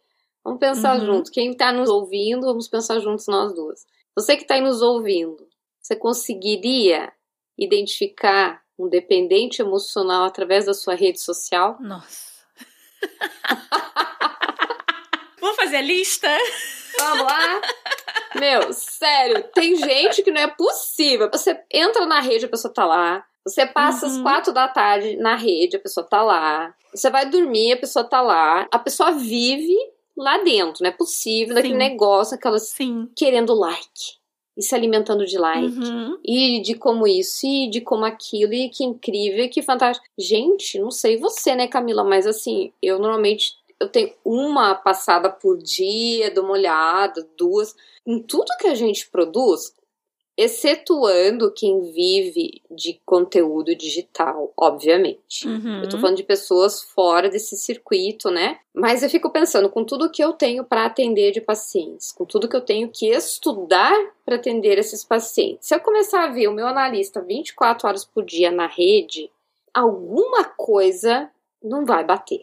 [0.45, 1.07] Vamos pensar Uhum.
[1.07, 1.31] juntos.
[1.31, 3.81] Quem tá nos ouvindo, vamos pensar juntos nós duas.
[4.17, 5.47] Você que tá aí nos ouvindo,
[5.81, 7.13] você conseguiria
[7.59, 11.77] identificar um dependente emocional através da sua rede social?
[11.81, 12.31] Nossa.
[15.41, 16.29] Vou fazer a lista?
[16.99, 17.61] Vamos lá?
[18.39, 21.29] Meu, sério, tem gente que não é possível.
[21.33, 23.25] Você entra na rede, a pessoa tá lá.
[23.45, 24.23] Você passa às Uhum.
[24.23, 26.75] quatro da tarde na rede, a pessoa tá lá.
[26.95, 28.69] Você vai dormir, a pessoa tá lá.
[28.71, 29.75] A pessoa vive
[30.17, 31.75] lá dentro, não é possível, Sim.
[31.75, 33.09] negócio, aquelas Sim.
[33.17, 34.20] querendo like.
[34.61, 35.79] E se alimentando de like.
[35.79, 36.19] Uhum.
[36.23, 40.07] E de como isso, e de como aquilo, e que incrível, e que fantástico.
[40.19, 45.57] Gente, não sei você, né, Camila, mas assim, eu normalmente eu tenho uma passada por
[45.57, 47.75] dia, dou uma olhada, duas.
[48.07, 49.73] Em tudo que a gente produz,
[50.41, 55.47] excetuando quem vive de conteúdo digital, obviamente.
[55.47, 55.83] Uhum.
[55.83, 58.59] Eu tô falando de pessoas fora desse circuito, né?
[58.73, 62.49] Mas eu fico pensando, com tudo que eu tenho para atender de pacientes, com tudo
[62.49, 63.93] que eu tenho que estudar
[64.25, 68.25] para atender esses pacientes, se eu começar a ver o meu analista 24 horas por
[68.25, 69.31] dia na rede,
[69.75, 71.31] alguma coisa
[71.63, 72.41] não vai bater.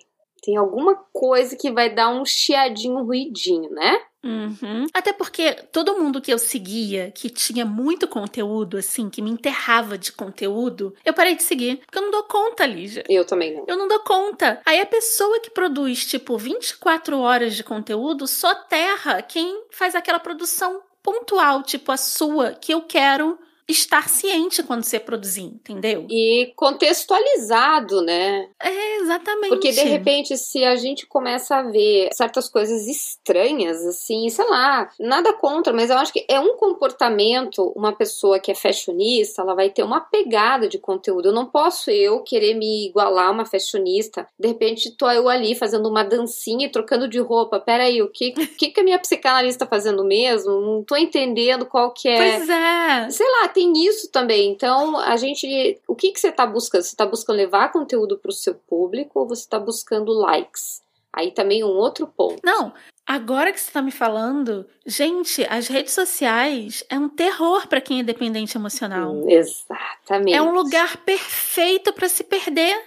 [0.47, 4.01] Tem alguma coisa que vai dar um chiadinho, um ruidinho, né?
[4.23, 4.87] Uhum.
[4.93, 9.97] Até porque todo mundo que eu seguia, que tinha muito conteúdo, assim, que me enterrava
[9.97, 11.81] de conteúdo, eu parei de seguir.
[11.85, 13.03] Porque eu não dou conta, Lígia.
[13.09, 13.65] Eu também não.
[13.67, 14.61] Eu não dou conta.
[14.65, 20.17] Aí a pessoa que produz, tipo, 24 horas de conteúdo só terra quem faz aquela
[20.17, 26.07] produção pontual, tipo a sua, que eu quero estar ciente quando você produzir, entendeu?
[26.09, 28.47] E contextualizado, né?
[28.61, 29.49] É, exatamente.
[29.49, 34.89] Porque de repente, se a gente começa a ver certas coisas estranhas, assim, sei lá,
[34.99, 39.53] nada contra, mas eu acho que é um comportamento, uma pessoa que é fashionista, ela
[39.53, 41.29] vai ter uma pegada de conteúdo.
[41.29, 44.27] Eu não posso eu querer me igualar a uma fashionista.
[44.39, 47.59] De repente, tô eu ali fazendo uma dancinha e trocando de roupa.
[47.59, 50.61] Peraí, o que, que, que a minha psicanalista tá fazendo mesmo?
[50.61, 52.37] Não tô entendendo qual que é.
[52.37, 53.09] Pois é.
[53.09, 54.51] Sei lá, tem isso também.
[54.51, 55.81] Então, a gente.
[55.87, 56.83] O que, que você está buscando?
[56.83, 60.83] Você está buscando levar conteúdo para o seu público ou você está buscando likes?
[61.11, 62.39] Aí também um outro ponto.
[62.43, 62.71] Não,
[63.03, 68.01] agora que você tá me falando, gente, as redes sociais é um terror para quem
[68.01, 69.11] é dependente emocional.
[69.11, 70.35] Hum, exatamente.
[70.35, 72.79] É um lugar perfeito para se perder.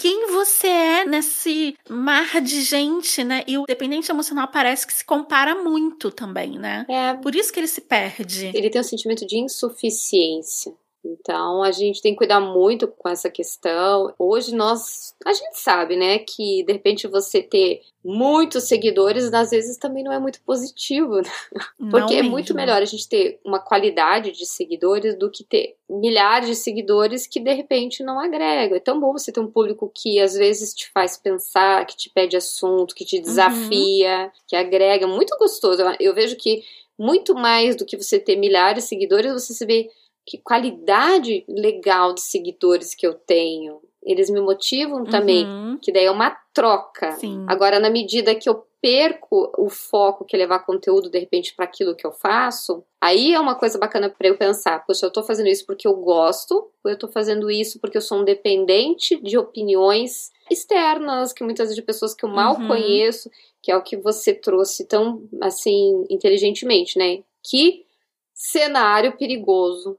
[0.00, 3.44] Quem você é nesse mar de gente, né?
[3.46, 6.86] E o dependente emocional parece que se compara muito também, né?
[6.88, 8.50] É, Por isso que ele se perde.
[8.54, 10.72] ele tem um sentimento de insuficiência.
[11.04, 14.12] Então a gente tem que cuidar muito com essa questão.
[14.18, 19.76] Hoje nós, a gente sabe, né, que de repente você ter muitos seguidores às vezes
[19.78, 21.30] também não é muito positivo, né?
[21.78, 22.30] Porque Não é mesmo.
[22.30, 27.26] muito melhor a gente ter uma qualidade de seguidores do que ter milhares de seguidores
[27.26, 28.76] que de repente não agregam.
[28.76, 32.10] É tão bom você ter um público que às vezes te faz pensar, que te
[32.10, 33.22] pede assunto, que te Uhum.
[33.22, 35.06] desafia, que agrega.
[35.06, 35.80] Muito gostoso.
[35.82, 36.62] Eu, eu vejo que
[36.98, 39.88] muito mais do que você ter milhares de seguidores, você se vê
[40.26, 43.80] que qualidade legal de seguidores que eu tenho.
[44.02, 47.12] Eles me motivam também, Uhum, que daí é uma troca.
[47.12, 47.44] Sim.
[47.48, 51.66] Agora, na medida que eu perco o foco que é levar conteúdo de repente para
[51.66, 55.22] aquilo que eu faço, aí é uma coisa bacana para eu pensar, poxa, eu tô
[55.22, 59.20] fazendo isso porque eu gosto, ou eu tô fazendo isso porque eu sou um dependente
[59.22, 62.68] de opiniões externas, que muitas vezes de pessoas que eu mal Uhum.
[62.68, 63.30] conheço,
[63.62, 67.22] que é o que você trouxe tão assim inteligentemente, né?
[67.42, 67.84] Que
[68.32, 69.98] cenário perigoso,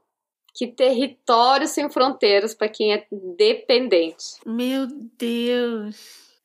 [0.54, 4.36] que território sem fronteiras para quem é dependente.
[4.44, 4.86] Meu
[5.18, 5.96] Deus,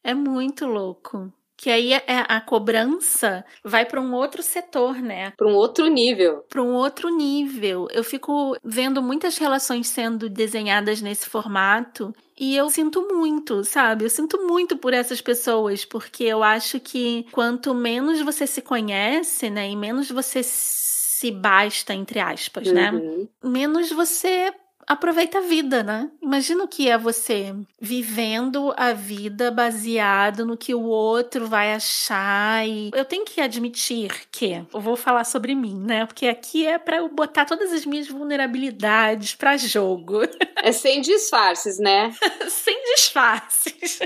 [0.03, 1.31] é muito louco.
[1.59, 5.33] Que aí é, é, a cobrança vai para um outro setor, né?
[5.35, 6.45] Para um outro nível.
[6.47, 7.87] Para um outro nível.
[7.91, 14.05] Eu fico vendo muitas relações sendo desenhadas nesse formato e eu sinto muito, sabe?
[14.05, 19.49] Eu sinto muito por essas pessoas, porque eu acho que quanto menos você se conhece,
[19.49, 20.96] né, e menos você se
[21.31, 22.91] basta, entre aspas, né?
[22.91, 23.27] Uhum.
[23.43, 24.53] Menos você
[24.87, 26.09] aproveita a vida, né?
[26.21, 32.65] Imagina o que é você vivendo a vida baseado no que o outro vai achar
[32.65, 36.05] e eu tenho que admitir que eu vou falar sobre mim, né?
[36.05, 40.21] Porque aqui é para eu botar todas as minhas vulnerabilidades para jogo.
[40.63, 42.11] É sem disfarces, né?
[42.49, 43.99] sem disfarces.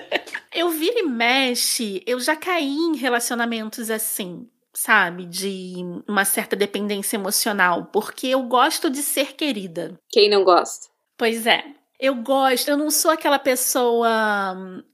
[0.53, 4.47] Eu vira e mexe, eu já caí em relacionamentos assim
[4.81, 5.75] sabe, de
[6.07, 9.99] uma certa dependência emocional, porque eu gosto de ser querida.
[10.09, 10.87] Quem não gosta?
[11.15, 11.63] Pois é.
[11.99, 14.09] Eu gosto, eu não sou aquela pessoa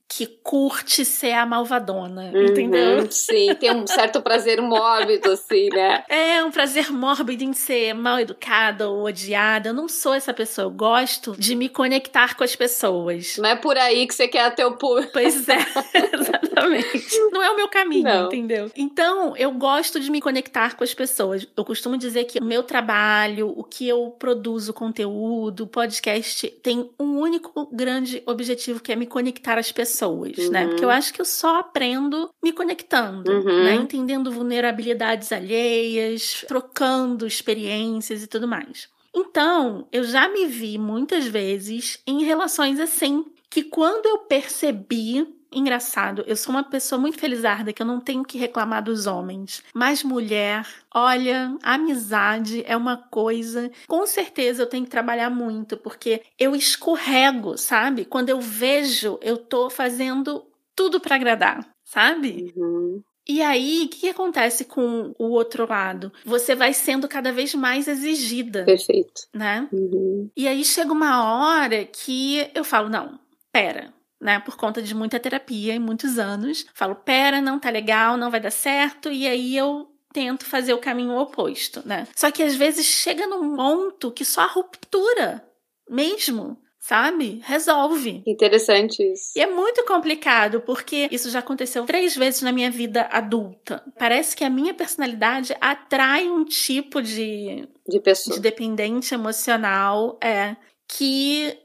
[0.10, 3.12] que curte ser a malvadona, uhum, entendeu?
[3.12, 6.04] Sim, tem um certo prazer mórbido, assim, né?
[6.08, 9.70] É, um prazer mórbido em ser mal educada ou odiada.
[9.70, 10.66] Eu não sou essa pessoa.
[10.66, 13.38] Eu gosto de me conectar com as pessoas.
[13.38, 15.12] Não é por aí que você quer ter o público.
[15.12, 15.58] Pois é,
[16.14, 17.20] exatamente.
[17.32, 18.28] Não é o meu caminho, não.
[18.28, 18.72] entendeu?
[18.78, 21.46] Então, eu gosto de me conectar com as pessoas.
[21.56, 27.20] Eu costumo dizer que o meu trabalho, o que eu produzo, conteúdo, podcast, tem um
[27.20, 30.52] único grande objetivo que é me conectar às pessoas pessoas, uhum.
[30.52, 30.68] né?
[30.68, 30.96] Porque eu uhum.
[30.96, 33.64] acho que eu só aprendo me conectando, uhum.
[33.64, 33.76] né?
[33.76, 38.88] Entendendo vulnerabilidades alheias, trocando experiências e tudo mais.
[39.16, 46.24] Então, eu já me vi muitas vezes em relações assim, que quando eu percebi engraçado,
[46.28, 49.64] eu sou uma pessoa muito felizarda que eu não tenho que reclamar dos homens.
[49.74, 53.72] Mas mulher, olha, amizade é uma coisa.
[53.88, 58.06] Com certeza eu tenho que trabalhar muito, porque eu escorrego, sabe?
[58.06, 62.54] Quando eu vejo, eu tô fazendo tudo para agradar, sabe?
[62.56, 63.02] Uhum.
[63.28, 66.14] E aí, o que, acontece com o outro lado?
[66.24, 68.64] Você vai sendo cada vez mais exigida.
[68.64, 69.28] Perfeito.
[69.34, 69.68] Né?
[69.74, 70.30] Uhum.
[70.36, 73.20] E aí chega uma hora que eu falo: não,
[73.52, 76.66] pera, né, por conta de muita terapia e muitos anos.
[76.74, 80.80] Falo, pera, não tá legal, não vai dar certo, e aí eu tento fazer o
[80.80, 82.08] caminho oposto, né?
[82.16, 85.44] Só que às vezes chega num ponto que só a ruptura
[85.90, 87.42] mesmo sabe?
[87.44, 88.24] Resolve.
[88.26, 89.34] Interessante isso.
[89.36, 93.84] E é muito complicado, porque isso já aconteceu três vezes na minha vida adulta.
[94.00, 97.68] Parece que a minha personalidade atrai um tipo de.
[97.86, 98.38] De pessoa.
[98.38, 100.56] De dependente emocional, é.
[100.88, 101.58] Que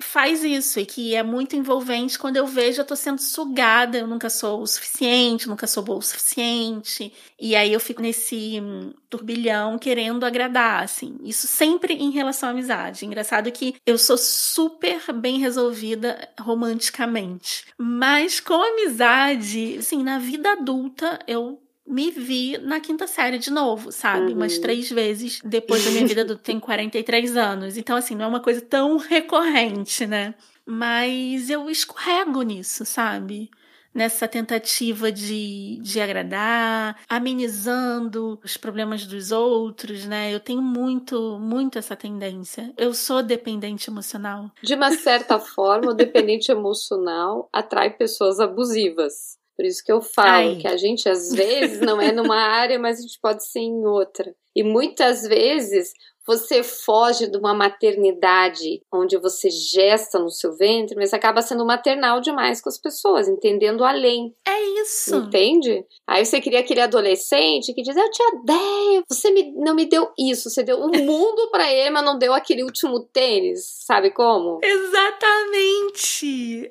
[0.00, 4.06] faz isso e que é muito envolvente quando eu vejo eu tô sendo sugada, eu
[4.06, 8.92] nunca sou o suficiente, nunca sou boa o suficiente, e aí eu fico nesse hum,
[9.08, 11.16] turbilhão querendo agradar, assim.
[11.22, 13.06] Isso sempre em relação à amizade.
[13.06, 21.18] Engraçado que eu sou super bem resolvida romanticamente, mas com amizade, assim, na vida adulta
[21.26, 21.60] eu
[21.90, 24.28] me vi na quinta série de novo, sabe?
[24.28, 24.36] Uhum.
[24.36, 26.42] Umas três vezes depois da minha vida adulta.
[26.44, 27.76] Tenho 43 anos.
[27.76, 30.34] Então, assim, não é uma coisa tão recorrente, né?
[30.64, 33.50] Mas eu escorrego nisso, sabe?
[33.92, 40.32] Nessa tentativa de, de agradar, amenizando os problemas dos outros, né?
[40.32, 42.72] Eu tenho muito, muito essa tendência.
[42.78, 44.48] Eu sou dependente emocional.
[44.62, 49.39] De uma certa forma, o dependente emocional atrai pessoas abusivas.
[49.60, 50.56] Por isso que eu falo Ai.
[50.56, 53.84] que a gente às vezes não é numa área, mas a gente pode ser em
[53.84, 54.34] outra.
[54.56, 55.92] E muitas vezes
[56.26, 62.20] você foge de uma maternidade onde você gesta no seu ventre, mas acaba sendo maternal
[62.20, 64.34] demais com as pessoas, entendendo além.
[64.46, 65.16] É isso.
[65.16, 65.84] Entende?
[66.06, 70.10] Aí você queria aquele adolescente que diz: Eu te odeio, você me, não me deu
[70.18, 74.60] isso, você deu um mundo para ele, mas não deu aquele último tênis, sabe como?
[74.62, 76.20] Exatamente.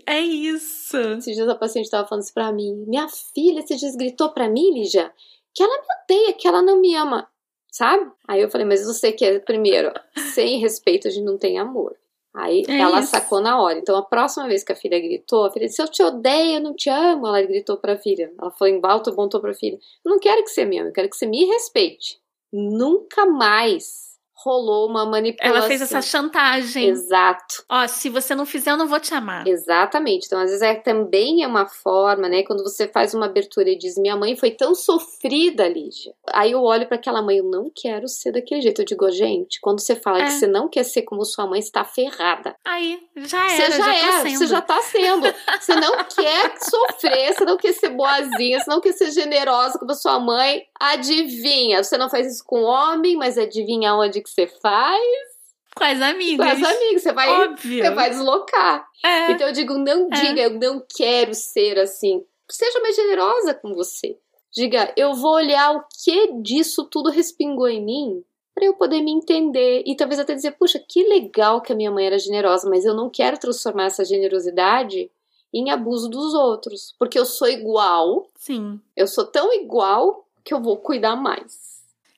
[0.06, 0.98] É isso.
[0.98, 4.74] Esses dias a paciente estava falando isso pra mim: Minha filha se desgritou pra mim,
[4.74, 5.12] Lígia,
[5.54, 7.28] que ela me odeia, que ela não me ama
[7.72, 8.12] sabe?
[8.28, 9.92] Aí eu falei, mas você quer, primeiro,
[10.34, 11.96] sem respeito a gente não tem amor.
[12.34, 13.12] Aí é ela isso.
[13.12, 13.80] sacou na hora.
[13.80, 16.62] Então a próxima vez que a filha gritou, a filha disse: Eu te odeio, eu
[16.62, 17.28] não te amo.
[17.28, 18.32] Ela gritou pra filha.
[18.40, 20.94] Ela foi em alto, apontou pra filha: Eu não quero que você me ame, eu
[20.94, 22.20] quero que você me respeite.
[22.54, 24.09] Nunca mais
[24.44, 25.58] rolou uma manipulação.
[25.58, 26.87] Ela fez essa chantagem.
[26.90, 27.63] Exato.
[27.69, 29.48] Ó, se você não fizer, eu não vou te amar.
[29.48, 30.25] Exatamente.
[30.25, 32.44] Então, às vezes, é, também é uma forma, né?
[32.44, 36.13] Quando você faz uma abertura e diz: Minha mãe foi tão sofrida, Lígia.
[36.31, 38.81] Aí eu olho para aquela mãe, eu não quero ser daquele jeito.
[38.81, 40.25] Eu digo, gente, quando você fala É.
[40.25, 42.56] que você não quer ser como sua mãe, está ferrada.
[42.65, 44.37] Aí, já Você era, já, já, é, sendo.
[44.37, 45.33] você já tá sendo.
[45.60, 49.92] Você não quer sofrer, você não quer ser boazinha, você não quer ser generosa como
[49.92, 50.63] a sua mãe.
[50.79, 55.30] Adivinha, você não faz isso com homem, mas adivinha onde que você faz?
[55.75, 56.48] Com amigas.
[56.48, 57.02] as amigas.
[57.04, 57.84] Você vai, Óbvio.
[57.84, 58.88] você vai deslocar.
[59.04, 59.32] É.
[59.32, 60.21] Então eu digo, não É.
[60.21, 62.25] diga, eu não quero ser assim.
[62.50, 64.17] Seja mais generosa com você.
[64.52, 68.23] Diga, eu vou olhar o que disso tudo respingou em mim
[68.56, 71.92] para eu poder me entender e talvez até dizer, puxa, que legal que a minha
[71.92, 75.10] mãe era generosa, mas eu não quero transformar essa generosidade
[75.54, 78.80] em abuso dos outros, porque eu sou igual, Sim.
[78.98, 81.69] eu sou tão igual que eu vou cuidar mais.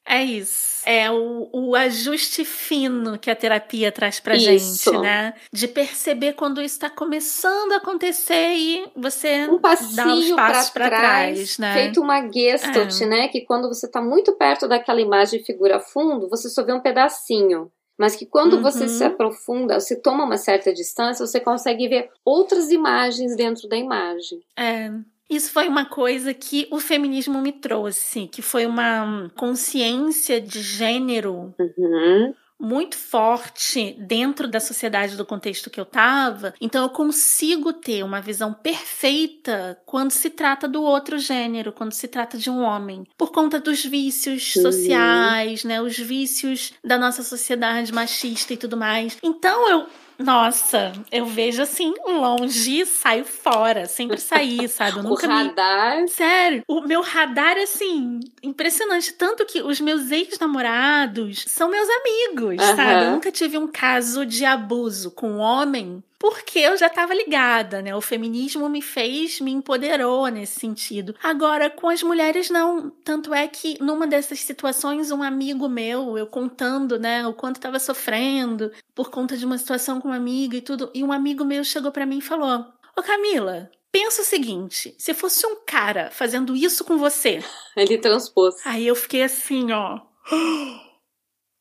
[0.06, 0.82] É isso.
[0.84, 4.84] É o, o ajuste fino que a terapia traz pra Isso.
[4.84, 5.34] gente, né?
[5.54, 10.89] De perceber quando isso tá começando a acontecer e você Um dá passinho passos para
[10.89, 11.74] pra trás, trás, né?
[11.76, 13.06] feito uma gestalt, É.
[13.06, 13.28] né?
[13.28, 16.82] Que quando você tá muito perto daquela imagem de figura fundo, você só vê um
[16.82, 17.72] pedacinho.
[17.95, 18.89] Mas que quando você Uhum.
[18.89, 24.39] se aprofunda, você toma uma certa distância, você consegue ver outras imagens dentro da imagem.
[24.58, 24.89] É.
[25.32, 31.55] Isso foi uma coisa que o feminismo me trouxe, que foi uma consciência de gênero
[31.57, 32.34] Uhum.
[32.59, 36.53] muito forte dentro da sociedade do contexto que eu tava.
[36.61, 42.07] Então eu consigo ter uma visão perfeita quando se trata do outro gênero, quando se
[42.07, 47.91] trata de um homem, por conta dos vícios sociais, né, os vícios da nossa sociedade
[47.93, 49.17] machista e tudo mais.
[49.23, 49.88] Então eu
[50.24, 53.86] nossa, eu vejo assim, longe e saio fora.
[53.86, 54.97] Sempre saí, sabe?
[54.97, 56.07] Eu O nunca me radar.
[56.07, 59.13] Sério, o meu radar, assim, impressionante.
[59.13, 62.76] Tanto que os meus ex-namorados são meus amigos, Aham.
[62.76, 63.05] sabe?
[63.05, 66.03] Eu nunca tive um caso de abuso com um homem.
[66.22, 67.95] Porque eu já tava ligada, né?
[67.95, 71.15] O feminismo me fez, me empoderou nesse sentido.
[71.24, 72.91] Agora, com as mulheres, não.
[73.03, 77.80] Tanto é que numa dessas situações, um amigo meu, eu contando, né, o quanto tava
[77.80, 81.63] sofrendo por conta de uma situação com uma amiga e tudo, e um amigo meu
[81.63, 82.65] chegou pra mim e falou:
[82.95, 87.43] Ô Camila, pensa o seguinte: se fosse um cara fazendo isso com você.
[87.76, 88.55] Ele transpôs.
[88.63, 89.99] Aí eu fiquei assim, ó.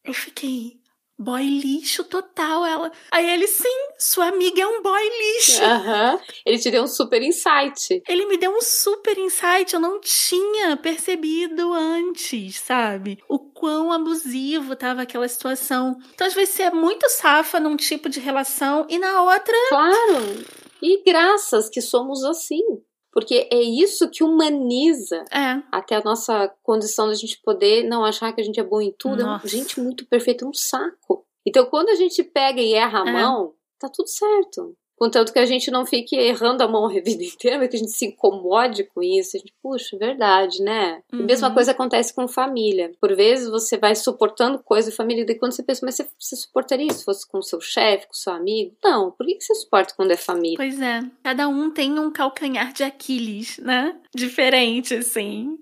[0.02, 0.79] Eu fiquei.
[1.22, 2.90] Boy lixo total, ela.
[3.10, 3.68] Aí ele, sim,
[3.98, 5.62] sua amiga é um boy lixo.
[5.62, 6.18] Aham.
[6.46, 8.02] Ele te deu um super insight.
[8.08, 13.18] Ele me deu um super insight, eu não tinha percebido antes, sabe?
[13.28, 15.94] O quão abusivo tava aquela situação.
[16.14, 19.56] Então, às vezes, você é muito safa num tipo de relação e na outra.
[19.68, 20.42] Claro.
[20.80, 22.62] E graças que somos assim.
[23.12, 25.60] Porque é isso que humaniza É.
[25.72, 28.92] até a nossa condição da gente poder não achar que a gente é bom em
[28.96, 29.22] tudo.
[29.22, 29.48] É Nossa.
[29.48, 31.24] gente muito perfeita, é um saco.
[31.44, 33.12] Então, quando a gente pega e erra a É.
[33.12, 34.76] mão, tá tudo certo.
[35.00, 37.78] Contanto que a gente não fique errando a mão a vida inteira, mas que a
[37.78, 39.36] gente se incomode com isso.
[39.36, 41.02] A gente, puxa, verdade, né?
[41.10, 41.54] E a mesma Uhum.
[41.54, 42.92] coisa acontece com família.
[43.00, 46.86] Por vezes você vai suportando coisa família, e quando você pensa, mas você, você suportaria
[46.86, 48.76] isso se fosse com seu chefe, com seu amigo?
[48.84, 50.56] Não, por que você suporta quando é família?
[50.58, 51.00] Pois é.
[51.24, 53.96] Cada um tem um calcanhar de Aquiles, né?
[54.14, 55.58] Diferente, assim.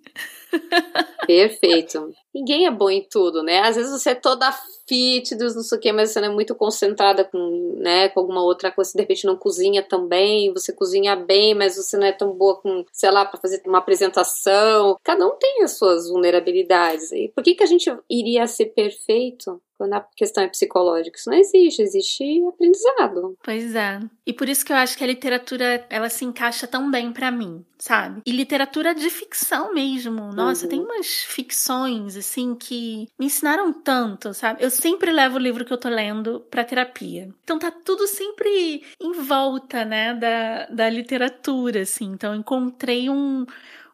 [1.27, 2.11] Perfeito.
[2.35, 3.61] Ninguém é bom em tudo, né?
[3.61, 4.51] Às vezes você é toda
[4.89, 8.43] fitness, não sei o quê, mas você não é muito concentrada com, né, com alguma
[8.43, 8.93] outra coisa.
[8.95, 12.57] De repente não cozinha tão bem, você cozinha bem, mas você não é tão boa
[12.61, 14.97] com, sei lá, para fazer uma apresentação.
[15.05, 17.13] Cada um tem as suas vulnerabilidades.
[17.13, 21.17] E por que, que a gente iria ser perfeito quando a questão é psicológica?
[21.17, 23.39] Isso não existe, existe aprendizado.
[23.43, 24.01] Pois é.
[24.27, 27.31] E por isso que eu acho que a literatura, ela se encaixa tão bem pra
[27.31, 28.21] mim, sabe?
[28.27, 30.33] E literatura de ficção mesmo.
[30.33, 30.69] Nossa, Uhum.
[30.71, 34.63] tem umas ficções, assim, que me ensinaram tanto, sabe?
[34.63, 37.29] Eu sempre levo o livro que eu tô lendo pra terapia.
[37.45, 42.07] Então tá tudo sempre em volta, né, da, da literatura, assim.
[42.13, 43.47] Então eu encontrei um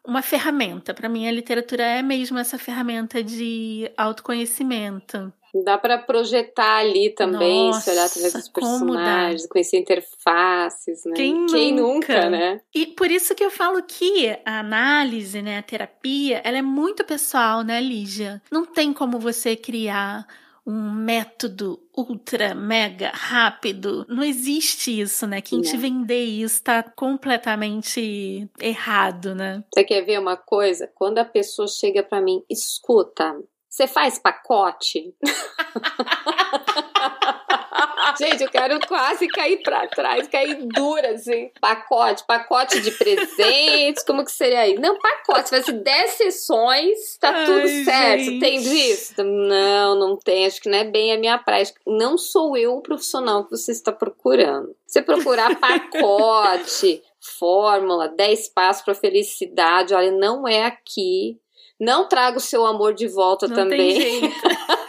[0.07, 0.93] uma ferramenta.
[0.93, 5.33] Pra mim, a literatura é mesmo essa ferramenta de autoconhecimento.
[5.63, 11.13] Dá pra projetar ali também, se olhar através Nossa, dos personagens, conhecer interfaces, né?
[11.15, 11.71] Quem nunca?
[11.71, 12.61] nunca, né?
[12.73, 17.03] E por isso que eu falo que a análise, né, a terapia, ela é muito
[17.05, 18.41] pessoal, né, Lígia?
[18.51, 20.27] Não tem como você criar
[20.65, 24.05] um método ultra, mega rápido.
[24.09, 25.39] Não existe isso, né?
[25.39, 25.79] Quem te Não.
[25.79, 29.63] vender isso tá completamente errado, né?
[29.71, 30.89] Você quer ver uma coisa?
[30.95, 33.39] Quando a pessoa chega pra mim, escuta,
[33.75, 35.13] você faz pacote?
[38.17, 41.51] Gente, eu quero quase cair pra trás, cair dura, assim.
[41.59, 44.75] Pacote, pacote de presentes, como que seria aí?
[44.75, 48.23] Não, pacote, vai ser 10 sessões, tá Ai, tudo certo.
[48.23, 48.39] Gente.
[48.39, 49.21] Tem visto?
[49.21, 50.45] Não, não tem.
[50.45, 51.81] Acho que não é bem a minha prática.
[51.85, 54.73] Não sou eu o profissional que você está procurando.
[54.87, 57.03] Você procurar pacote,
[57.37, 61.37] fórmula, 10 passos para felicidade, olha, não é aqui.
[61.79, 63.99] Não traga o seu amor de volta não também.
[63.99, 64.35] Tem jeito.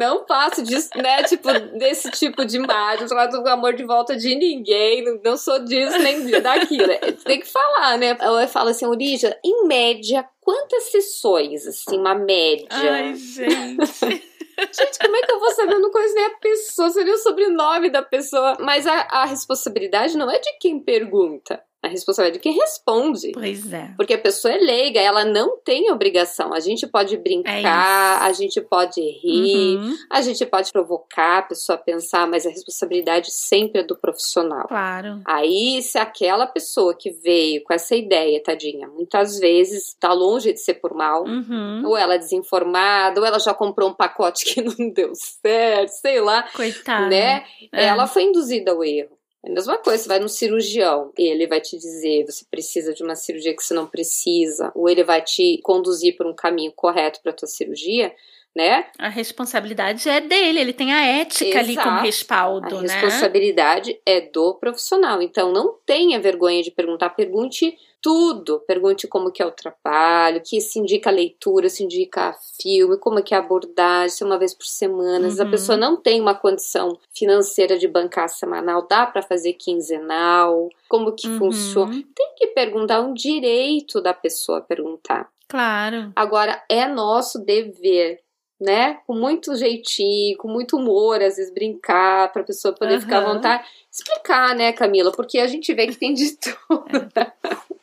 [0.00, 1.22] não faço disso, né?
[1.24, 5.98] Tipo, desse tipo de imagem, falar do amor de volta de ninguém, não, sou disso
[5.98, 6.88] nem daquilo.
[7.22, 8.16] Tem que falar, né?
[8.18, 12.66] Ela fala assim, Orija, em média, quantas sessões, assim, uma média?
[12.70, 14.30] Ai, gente.
[14.60, 15.72] Gente, como é que eu vou saber?
[15.72, 18.58] Eu não conheço nem a pessoa, seria o sobrenome da pessoa.
[18.60, 21.64] Mas a, a responsabilidade não é de quem pergunta.
[21.82, 23.32] A responsabilidade é de quem responde.
[23.32, 23.92] Pois é.
[23.96, 26.52] Porque a pessoa é leiga, ela não tem obrigação.
[26.52, 29.96] A gente pode brincar, é a gente pode rir, uhum.
[30.10, 34.68] a gente pode provocar a pessoa a pensar, mas a responsabilidade sempre é do profissional.
[34.68, 35.22] Claro.
[35.24, 40.60] Aí, se aquela pessoa que veio com essa ideia, tadinha, muitas vezes tá longe de
[40.60, 41.82] ser por mal, uhum.
[41.86, 46.20] ou ela é desinformada, ou ela já comprou um pacote que não deu certo, sei
[46.20, 46.42] lá.
[46.54, 47.08] Coitada.
[47.08, 47.44] Né?
[47.72, 47.86] É.
[47.86, 49.19] Ela foi induzida ao erro.
[49.44, 53.02] É a mesma coisa, você vai no cirurgião, ele vai te dizer você precisa de
[53.02, 57.20] uma cirurgia que você não precisa, ou ele vai te conduzir por um caminho correto
[57.22, 58.14] para tua cirurgia,
[58.54, 58.86] né?
[58.98, 61.64] A responsabilidade é dele, ele tem a ética Exato.
[61.64, 62.92] ali como respaldo, a né?
[62.92, 65.22] A responsabilidade é do profissional.
[65.22, 68.60] Então não tenha vergonha de perguntar, pergunte tudo.
[68.66, 73.22] Pergunte como que é o trabalho, que se indica leitura, se indica filme, como é
[73.22, 75.26] que é a abordagem, se é uma vez por semana.
[75.26, 75.30] Uhum.
[75.30, 80.68] Se a pessoa não tem uma condição financeira de bancar semanal, dá para fazer quinzenal,
[80.88, 81.38] como que uhum.
[81.38, 81.92] funciona.
[81.92, 85.28] Tem que perguntar, um direito da pessoa perguntar.
[85.48, 86.12] Claro.
[86.14, 88.20] Agora, é nosso dever
[88.60, 88.98] né?
[89.06, 93.00] Com muito jeitinho, com muito humor, às vezes brincar, para a pessoa poder uhum.
[93.00, 93.64] ficar à vontade.
[93.90, 95.10] Explicar, né, Camila?
[95.10, 96.36] Porque a gente vê que tem de
[96.68, 97.08] tudo.
[97.16, 97.32] É.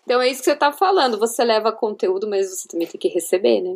[0.08, 1.20] Então é isso que você tá falando.
[1.20, 3.76] Você leva conteúdo, mas você também tem que receber, né?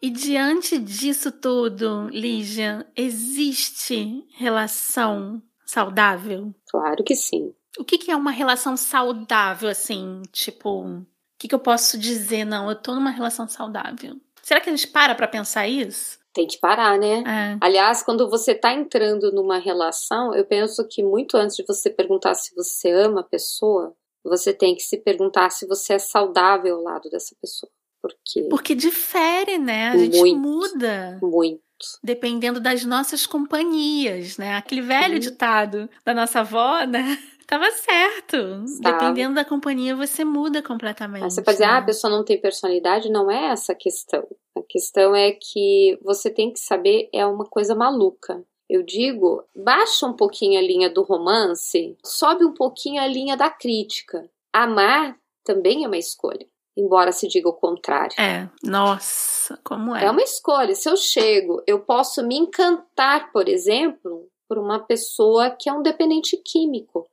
[0.00, 6.54] E diante disso tudo, Lígia, existe relação saudável?
[6.70, 7.52] Claro que sim.
[7.76, 10.22] O que, que é uma relação saudável, assim?
[10.30, 11.04] Tipo, o
[11.36, 12.44] que, que eu posso dizer?
[12.44, 14.14] Não, eu tô numa relação saudável.
[14.40, 16.20] Será que a gente para pra pensar isso?
[16.32, 17.24] Tem que parar, né?
[17.26, 17.58] É.
[17.60, 22.34] Aliás, quando você tá entrando numa relação, eu penso que muito antes de você perguntar
[22.34, 23.96] se você ama a pessoa,
[24.28, 27.70] você tem que se perguntar se você é saudável ao lado dessa pessoa.
[28.00, 29.90] Porque, Porque difere, né?
[29.90, 31.18] A gente muito, muda.
[31.22, 31.62] Muito.
[32.02, 34.56] Dependendo das nossas companhias, né?
[34.56, 37.16] Aquele velho ditado da nossa avó, né?
[37.46, 38.64] Tava certo.
[38.80, 41.22] Dependendo da companhia, você muda completamente.
[41.22, 44.26] Mas você pode dizer, ah, a pessoa não tem personalidade, não é essa a questão.
[44.56, 48.42] A questão é que você tem que saber, é uma coisa maluca
[48.72, 53.50] eu digo, baixa um pouquinho a linha do romance, sobe um pouquinho a linha da
[53.50, 54.30] crítica.
[54.50, 55.14] Amar
[55.44, 58.18] também é uma escolha, embora se diga o contrário.
[58.18, 60.06] É, nossa, como é?
[60.06, 60.74] É uma escolha.
[60.74, 65.82] Se eu chego, eu posso me encantar, por exemplo, por uma pessoa que é um
[65.82, 67.06] dependente químico.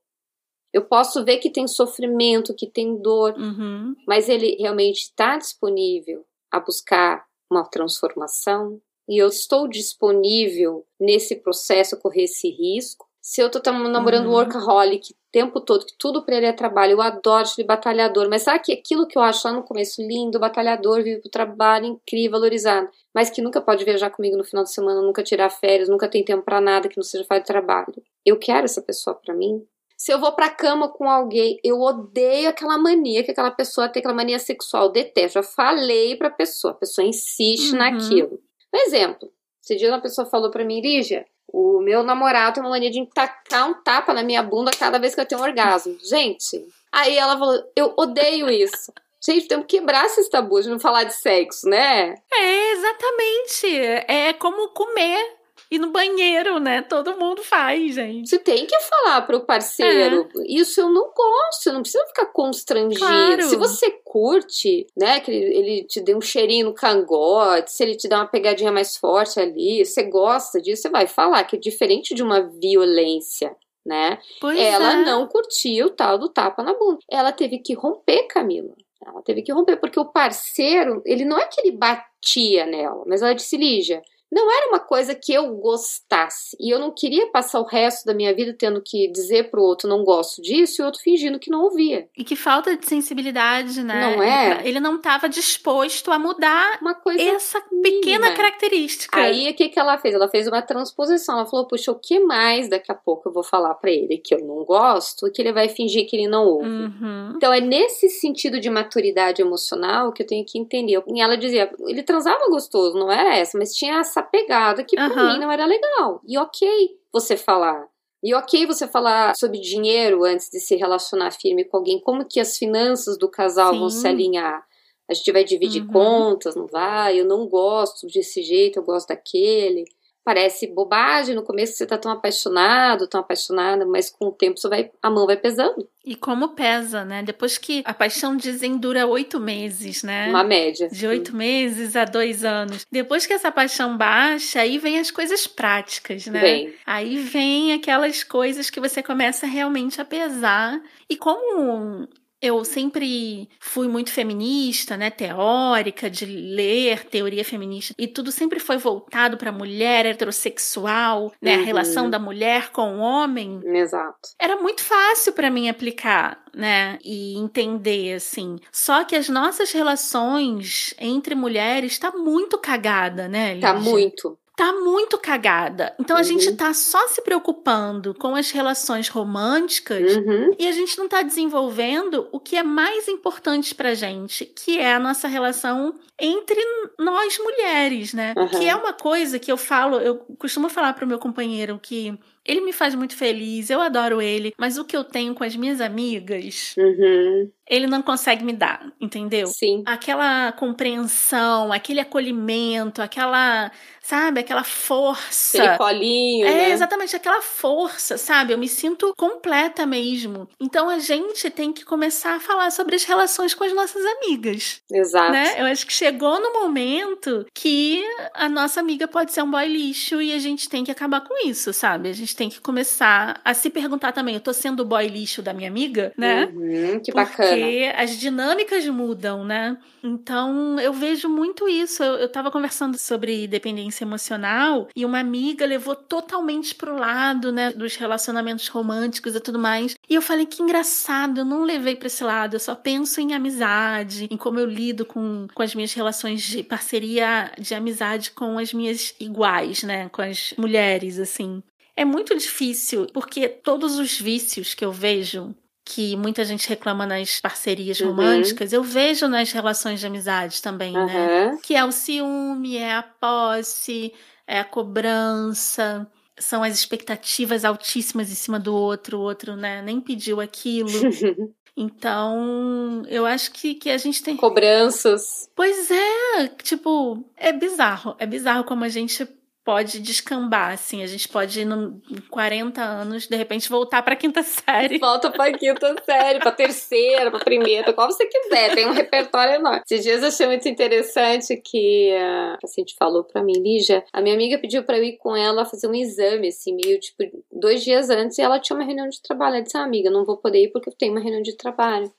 [0.72, 3.98] Eu posso ver que tem sofrimento, que tem dor, uhum.
[4.08, 8.80] mas ele realmente está disponível a buscar uma transformação,
[9.10, 13.10] e eu estou disponível nesse processo a correr esse risco.
[13.20, 14.36] Se eu tô namorando um uhum.
[14.36, 18.44] workaholic o tempo todo, que tudo para ele é trabalho, eu adoro ele batalhador, mas
[18.44, 22.40] sabe que aquilo que eu acho lá no começo lindo, batalhador, vive pro trabalho, incrível,
[22.40, 26.08] valorizado, mas que nunca pode viajar comigo no final de semana, nunca tirar férias, nunca
[26.08, 28.02] tem tempo para nada que não seja fazer trabalho.
[28.24, 29.66] Eu quero essa pessoa para mim.
[29.98, 34.00] Se eu vou pra cama com alguém, eu odeio aquela mania que aquela pessoa tem,
[34.00, 35.34] aquela mania sexual, detesto.
[35.40, 37.80] Já falei pra pessoa, a pessoa insiste uhum.
[37.80, 38.40] naquilo.
[38.74, 39.32] Um exemplo,
[39.64, 43.06] esse dia uma pessoa falou para mim, Lígia, o meu namorado tem uma mania de
[43.08, 45.98] tacar um tapa na minha bunda cada vez que eu tenho um orgasmo.
[46.04, 48.94] Gente, aí ela falou, eu odeio isso.
[49.22, 52.16] Gente, temos que quebrar esses tabus de não falar de sexo, né?
[52.32, 53.78] É, exatamente.
[54.08, 55.39] É como comer
[55.72, 56.82] e no banheiro, né?
[56.82, 58.28] Todo mundo faz, gente.
[58.28, 60.28] Você tem que falar pro parceiro.
[60.38, 60.44] É.
[60.48, 63.00] Isso eu não gosto, não precisa ficar constrangido.
[63.00, 63.44] Claro.
[63.44, 67.96] Se você curte, né, que ele, ele te dê um cheirinho no cangote, se ele
[67.96, 71.60] te dá uma pegadinha mais forte ali, você gosta disso, você vai falar que é
[71.60, 73.56] diferente de uma violência.
[73.86, 74.20] Né?
[74.42, 75.06] Pois ela é.
[75.06, 77.00] não curtiu o tal do tapa na bunda.
[77.10, 78.74] Ela teve que romper, Camila.
[79.06, 83.22] Ela teve que romper, porque o parceiro, ele não é que ele batia nela, mas
[83.22, 84.02] ela disse, Lígia,
[84.32, 86.56] não era uma coisa que eu gostasse.
[86.60, 89.90] E eu não queria passar o resto da minha vida tendo que dizer pro outro
[89.90, 92.08] não gosto disso e o outro fingindo que não ouvia.
[92.16, 94.16] E que falta de sensibilidade, né?
[94.16, 94.62] Não é?
[94.64, 98.32] Ele não estava disposto a mudar uma coisa essa pequena mínima.
[98.36, 99.20] característica.
[99.20, 100.14] Aí o que, que ela fez?
[100.14, 101.38] Ela fez uma transposição.
[101.38, 104.34] Ela falou: Puxa, o que mais daqui a pouco eu vou falar para ele que
[104.36, 106.68] eu não gosto e que ele vai fingir que ele não ouve?
[106.68, 107.34] Uhum.
[107.36, 111.02] Então é nesse sentido de maturidade emocional que eu tenho que entender.
[111.08, 115.06] E ela dizia: ele transava gostoso, não era essa, mas tinha essa pegada que pra
[115.06, 115.34] Aham.
[115.34, 116.22] mim não era legal.
[116.28, 117.88] E ok você falar.
[118.22, 122.40] E ok você falar sobre dinheiro antes de se relacionar firme com alguém, como que
[122.40, 124.00] as finanças do casal vão Sim.
[124.02, 124.64] se alinhar.
[125.10, 125.88] A gente vai dividir Uhum.
[125.94, 127.20] contas, não vai?
[127.20, 129.86] Eu não gosto desse jeito, eu gosto daquele.
[130.30, 134.70] Parece bobagem no começo você tá tão apaixonado, tão apaixonada, mas com o tempo você
[134.70, 135.90] vai, a mão vai pesando.
[136.06, 137.24] E como pesa, né?
[137.24, 140.30] Depois que a paixão dizem dura oito meses, né?
[140.30, 140.88] Uma média.
[140.88, 142.86] De oito meses a dois anos.
[142.92, 146.42] Depois que essa paixão baixa, aí vem as coisas práticas, né?
[146.42, 150.80] Bem, Aí vem aquelas coisas que você começa realmente a pesar.
[151.10, 152.08] E como
[152.42, 158.78] eu sempre fui muito feminista, né, teórica, de ler teoria feminista, e tudo sempre foi
[158.78, 161.64] voltado para a mulher heterossexual, né, a Uhum.
[161.66, 164.30] relação da mulher com o homem, exato.
[164.40, 168.58] era muito fácil para mim aplicar, né, e entender assim.
[168.72, 173.92] Só que as nossas relações entre mulheres tá muito cagada, né, Tá Lígia?
[173.92, 174.38] muito.
[174.60, 175.96] Tá muito cagada.
[175.98, 176.26] Então a Uhum.
[176.26, 180.54] gente tá só se preocupando com as relações românticas Uhum.
[180.60, 184.94] e a gente não tá desenvolvendo o que é mais importante pra gente, que é
[184.94, 186.60] a nossa relação entre
[187.00, 188.34] nós mulheres, né?
[188.38, 188.48] Uhum.
[188.50, 192.20] Que é uma coisa que eu falo, eu costumo falar pro meu companheiro que
[192.50, 195.56] ele me faz muito feliz, eu adoro ele, mas o que eu tenho com as
[195.56, 197.50] minhas amigas, Uhum.
[197.68, 199.48] ele não consegue me dar, entendeu?
[199.48, 199.84] Sim.
[199.86, 203.72] aquela compreensão, aquele acolhimento, aquela,
[204.02, 205.62] sabe, aquela força.
[205.62, 206.72] Aquele colinho, É, né?
[206.72, 208.54] exatamente, aquela força, sabe?
[208.54, 210.48] Eu me sinto completa mesmo.
[210.60, 214.82] Então a gente tem que começar a falar sobre as relações com as nossas amigas,
[214.92, 215.32] Exato.
[215.32, 215.62] né?
[215.62, 220.22] Eu acho que chegou no momento que a nossa amiga pode ser um boy lixo
[220.22, 222.10] e a gente tem que acabar com isso, sabe?
[222.10, 225.42] A gente tem que começar a se perguntar também, eu tô sendo o boy lixo
[225.42, 226.46] da minha amiga, né?
[226.46, 228.02] Uhum, que Porque bacana.
[228.02, 229.78] as dinâmicas mudam, né?
[230.02, 232.02] Então eu vejo muito isso.
[232.02, 237.74] Eu, eu tava conversando sobre dependência emocional e uma amiga levou totalmente pro lado, né,
[237.74, 239.96] dos relacionamentos românticos e tudo mais.
[240.10, 242.56] E eu falei que engraçado, eu não levei pra esse lado.
[242.56, 246.64] Eu só penso em amizade, em como eu lido com, com as minhas relações de
[246.64, 251.62] parceria, de amizade com as minhas iguais, né, com as mulheres, assim.
[252.00, 257.42] É muito difícil, porque todos os vícios que eu vejo que muita gente reclama nas
[257.42, 258.10] parcerias Uhum.
[258.12, 261.02] românticas, eu vejo nas relações de amizade também, né?
[261.02, 261.58] Aham.
[261.62, 264.14] Que é o ciúme, é a posse,
[264.48, 266.08] é a cobrança,
[266.40, 270.90] são as expectativas altíssimas em cima do outro, o outro, né, nem pediu aquilo.
[271.82, 274.36] Então, eu acho que, que a gente tem.
[274.36, 275.50] Cobranças.
[275.56, 278.18] Pois é, tipo, é bizarro.
[278.20, 279.26] É bizarro como a gente
[279.70, 281.04] pode descambar, assim.
[281.04, 284.98] A gente pode, no- em 40 anos, de repente, voltar pra quinta série.
[284.98, 288.74] Volta pra quinta série, pra terceira, pra primeira, qual você quiser.
[288.74, 289.84] Tem um repertório enorme.
[289.86, 294.34] Esses dias eu achei muito interessante que a paciente falou pra mim, Lígia, a minha
[294.34, 298.10] amiga pediu pra eu ir com ela fazer um exame, assim, meio tipo, dois dias
[298.10, 299.54] antes, e ela tinha uma reunião de trabalho.
[299.58, 302.12] Ela disse, ah, amiga, não vou poder ir porque eu tenho uma reunião de trabalho.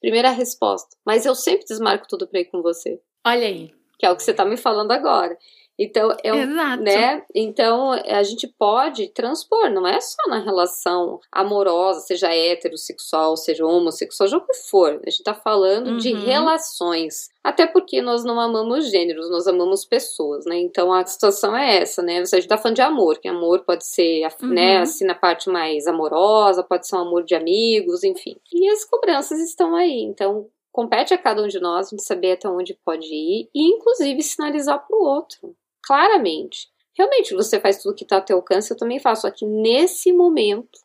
[0.00, 0.88] Primeira resposta.
[1.06, 3.00] Mas eu sempre desmarco tudo pra ir com você.
[3.24, 3.70] Olha aí.
[3.96, 5.38] Que é o que você tá me falando agora.
[5.78, 6.82] Então, é um, Exato.
[6.82, 7.22] né?
[7.34, 14.26] Então, a gente pode transpor, não é só na relação amorosa, seja heterossexual, seja homossexual,
[14.28, 15.00] seja o que for.
[15.06, 16.24] A gente tá falando de Uhum.
[16.24, 17.28] relações.
[17.44, 20.58] Até porque nós não amamos gêneros, nós amamos pessoas, né?
[20.58, 22.18] Então a situação é essa, né?
[22.20, 24.48] A gente tá falando de amor, que amor pode ser, Uhum.
[24.48, 28.36] né, assim, na parte mais amorosa, pode ser um amor de amigos, enfim.
[28.52, 30.00] E as cobranças estão aí.
[30.00, 34.22] Então, compete a cada um de nós gente saber até onde pode ir e, inclusive,
[34.22, 35.54] sinalizar pro outro
[35.86, 36.68] claramente.
[36.96, 39.22] Realmente, você faz tudo que está ao teu alcance, eu também faço.
[39.22, 40.78] Só que nesse momento,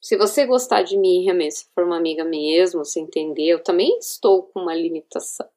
[0.00, 3.96] se você gostar de mim, realmente, se for uma amiga mesmo, você entender, eu também
[3.98, 5.48] estou com uma limitação,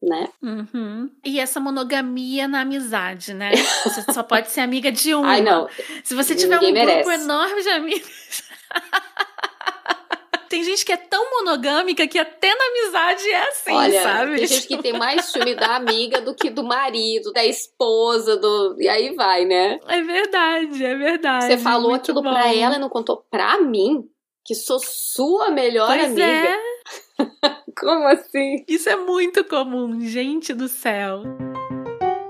[0.00, 0.28] né?
[0.40, 1.10] Uhum.
[1.24, 3.50] E essa monogamia na amizade, né?
[3.84, 5.28] Você só pode ser amiga de uma.
[5.28, 5.68] Ai, não.
[6.04, 7.24] Se você tiver um Ninguém grupo merece.
[7.24, 8.42] enorme de amigos.
[10.50, 14.36] Tem gente que é tão monogâmica que até na amizade é assim, Olha, sabe?
[14.36, 18.74] tem gente que tem mais ciúme da amiga do que do marido, da esposa, do.
[18.80, 19.78] E aí vai, né?
[19.86, 21.46] É verdade, é verdade.
[21.46, 22.30] Você falou Muito aquilo bom.
[22.30, 24.02] pra ela e não contou pra mim,
[24.44, 26.24] que sou sua melhor Pois amiga.
[26.24, 26.56] é,
[27.78, 28.64] Como assim?
[28.66, 31.22] isso é muito comum, gente do céu.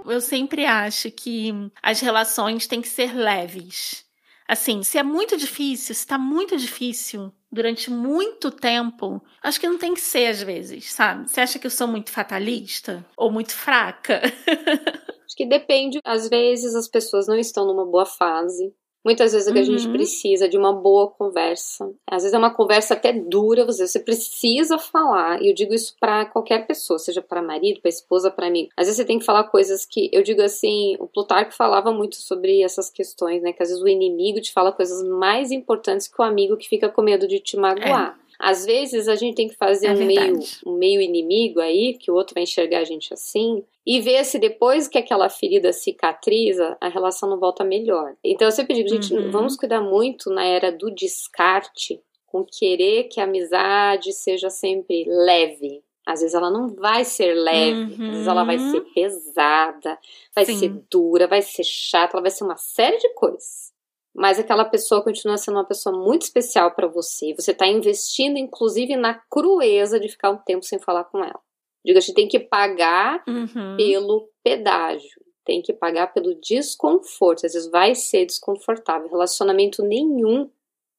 [0.04, 1.52] eu sempre acho que
[1.82, 4.04] as relações têm que ser leves.
[4.46, 9.78] Assim, se é muito difícil, se tá muito difícil durante muito tempo, acho que não
[9.78, 11.28] tem que ser às vezes, sabe?
[11.28, 13.05] Você acha que eu sou muito fatalista?
[13.16, 14.20] Ou muito fraca?
[15.24, 15.98] acho que depende.
[16.05, 18.72] Às vezes as pessoas não estão numa boa fase.
[19.05, 19.92] Muitas vezes o que a gente uhum.
[19.92, 21.90] precisa de uma boa conversa.
[22.07, 25.42] Às vezes é uma conversa até dura, você precisa falar.
[25.42, 28.68] E eu digo isso para qualquer pessoa, seja para marido, para esposa, para amigo.
[28.76, 32.16] Às vezes você tem que falar coisas que eu digo assim, o Plutarco falava muito
[32.16, 33.53] sobre essas questões, né?
[33.53, 36.88] Que às vezes o inimigo te fala coisas mais importantes que o amigo que fica
[36.88, 38.18] com medo de te magoar.
[38.18, 38.30] É.
[38.40, 42.11] Às vezes a gente tem que fazer é um, meio, um meio inimigo aí, que
[42.11, 46.78] o outro vai enxergar a gente assim, e ver se depois que aquela ferida cicatriza,
[46.80, 48.14] a relação não volta melhor.
[48.22, 49.32] Então eu sempre digo, gente, uhum.
[49.32, 55.82] vamos cuidar muito na era do descarte, com querer que a amizade seja sempre leve.
[56.07, 58.05] Às vezes ela não vai ser leve, uhum.
[58.05, 58.93] às vezes ela vai ser uhum.
[58.95, 59.99] pesada,
[60.32, 60.57] vai Sim.
[60.57, 63.70] ser dura, vai ser chata, ela vai ser uma série de coisas
[64.12, 67.32] mas aquela pessoa continua sendo uma pessoa muito especial para você.
[67.32, 71.41] Você está investindo, inclusive, na crueza de ficar um tempo sem falar com ela.
[71.84, 73.76] Diga, a gente tem que pagar uhum.
[73.76, 77.46] pelo pedágio, tem que pagar pelo desconforto.
[77.46, 79.08] Às vezes vai ser desconfortável.
[79.08, 80.50] Relacionamento nenhum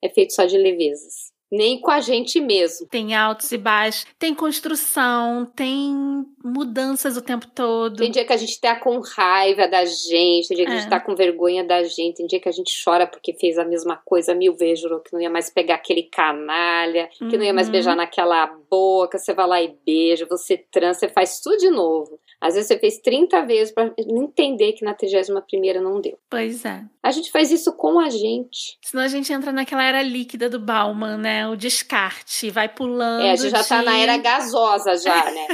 [0.01, 2.87] é feito só de levezas nem com a gente mesmo.
[2.87, 7.97] Tem altos e baixos, tem construção, tem mudanças o tempo todo.
[7.97, 10.75] Tem dia que a gente tá com raiva da gente, tem dia que é.
[10.75, 10.89] a gente é.
[10.89, 13.97] tá com vergonha da gente, tem dia que a gente chora porque fez a mesma
[13.97, 17.31] coisa mil vezes, que não ia mais pegar aquele canalha, que uhum.
[17.31, 17.73] não ia mais uhum.
[17.73, 22.17] beijar naquela boca, você vai lá e beija, você transa, você faz tudo de novo.
[22.41, 26.17] Às vezes você fez 30 vezes para entender que na 31 primeira não deu.
[26.27, 26.83] Pois é.
[27.03, 28.79] A gente faz isso com a gente.
[28.81, 31.47] Senão a gente entra naquela era líquida do Bauman, né?
[31.47, 33.21] O descarte, vai pulando.
[33.21, 33.69] É, a gente já de...
[33.69, 35.47] tá na era gasosa já, né?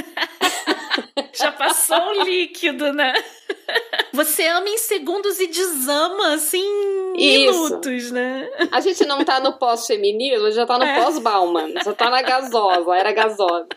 [1.34, 3.12] já passou o líquido, né?
[4.12, 6.66] Você ama em segundos e desama, assim,
[7.14, 8.14] minutos, Isso.
[8.14, 8.48] né?
[8.72, 11.02] A gente não tá no pós-feminino, já tá no é.
[11.02, 11.74] pós-Bauman.
[11.84, 13.68] Já tá na gasosa, era gasosa.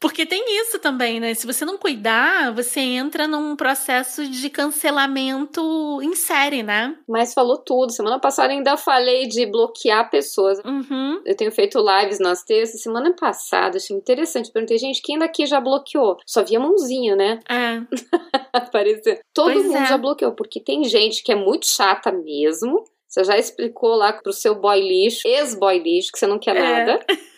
[0.00, 1.34] Porque tem isso também, né?
[1.34, 6.96] Se você não cuidar, você entra num processo de cancelamento em série, né?
[7.06, 7.92] Mas falou tudo.
[7.92, 10.58] Semana passada ainda falei de bloquear pessoas.
[10.64, 11.20] Uhum.
[11.26, 12.80] Eu tenho feito lives nas terças.
[12.80, 14.50] Semana passada, achei interessante.
[14.50, 16.16] Perguntei, gente, quem daqui já bloqueou?
[16.26, 17.38] Só via mãozinha, né?
[17.46, 17.82] É.
[18.54, 19.18] Apareceu.
[19.34, 19.86] Todo pois mundo é.
[19.86, 22.84] já bloqueou, porque tem gente que é muito chata mesmo.
[23.06, 26.62] Você já explicou lá pro seu boy lixo, ex-boy lixo, que você não quer é.
[26.62, 27.06] nada.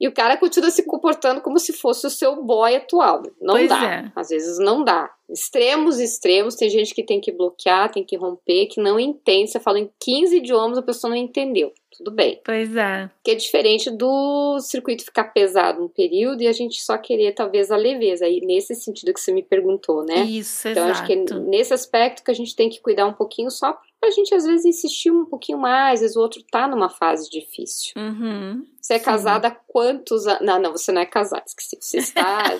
[0.00, 3.22] E o cara continua se comportando como se fosse o seu boy atual.
[3.38, 3.84] Não pois dá.
[3.84, 4.12] É.
[4.16, 5.10] Às vezes não dá.
[5.28, 6.54] Extremos, extremos.
[6.54, 9.50] Tem gente que tem que bloquear, tem que romper, que não entende.
[9.50, 11.70] Você fala em 15 idiomas, a pessoa não entendeu.
[11.94, 12.40] Tudo bem.
[12.42, 13.10] Pois é.
[13.22, 17.70] Que é diferente do circuito ficar pesado um período e a gente só querer, talvez,
[17.70, 18.24] a leveza.
[18.24, 20.22] Aí, nesse sentido que você me perguntou, né?
[20.22, 20.98] Isso, então, exato.
[20.98, 24.10] acho que é nesse aspecto que a gente tem que cuidar um pouquinho só pra
[24.10, 25.94] gente, às vezes, insistir um pouquinho mais.
[25.94, 27.92] Às vezes o outro tá numa fase difícil.
[27.96, 28.66] Uhum.
[28.80, 29.04] Você é Sim.
[29.04, 30.46] casada há quantos anos?
[30.46, 31.44] Não, não, você não é casada.
[31.46, 31.76] Esqueci.
[31.80, 32.44] Você está.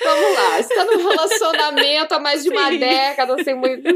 [0.00, 2.78] Vamos lá, você tá num relacionamento há mais de uma Sim.
[2.78, 3.88] década, sem muito.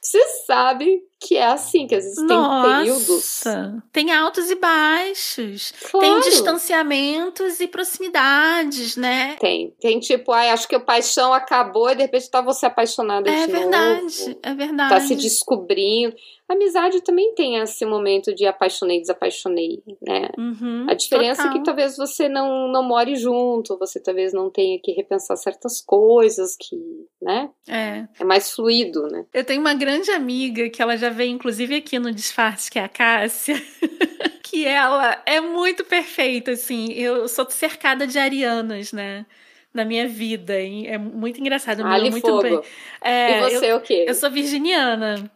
[0.00, 3.44] Você sabe que é assim, que às vezes Nossa, tem períodos.
[3.92, 5.72] Tem altos e baixos.
[5.90, 6.22] Claro.
[6.22, 9.36] Tem distanciamentos e proximidades, né?
[9.40, 9.74] Tem.
[9.80, 13.46] Tem tipo, ai, acho que a paixão acabou e de repente tá você apaixonada é
[13.46, 14.38] de verdade, novo.
[14.42, 14.94] É verdade.
[14.94, 16.14] Tá se descobrindo.
[16.48, 20.30] A amizade também tem esse momento de apaixonei, desapaixonei, né?
[20.38, 21.54] Uhum, a diferença total.
[21.54, 25.82] é que talvez você não, não more junto, você talvez não tenha que repensar certas
[25.82, 26.74] coisas que,
[27.20, 27.50] né?
[27.68, 28.08] É.
[28.18, 29.26] É mais fluido, né?
[29.34, 32.84] Eu tenho uma grande amiga que ela já veio, inclusive, aqui no Disfarce, que é
[32.84, 33.60] a Cássia.
[34.42, 36.92] que ela é muito perfeita, assim.
[36.92, 39.26] Eu sou cercada de arianas, né?
[39.72, 40.54] na minha vida.
[40.54, 41.84] É muito engraçado.
[41.86, 42.42] Ali muito fogo.
[42.42, 42.60] bem.
[43.02, 44.04] É, e você eu, o quê?
[44.08, 45.30] Eu sou virginiana.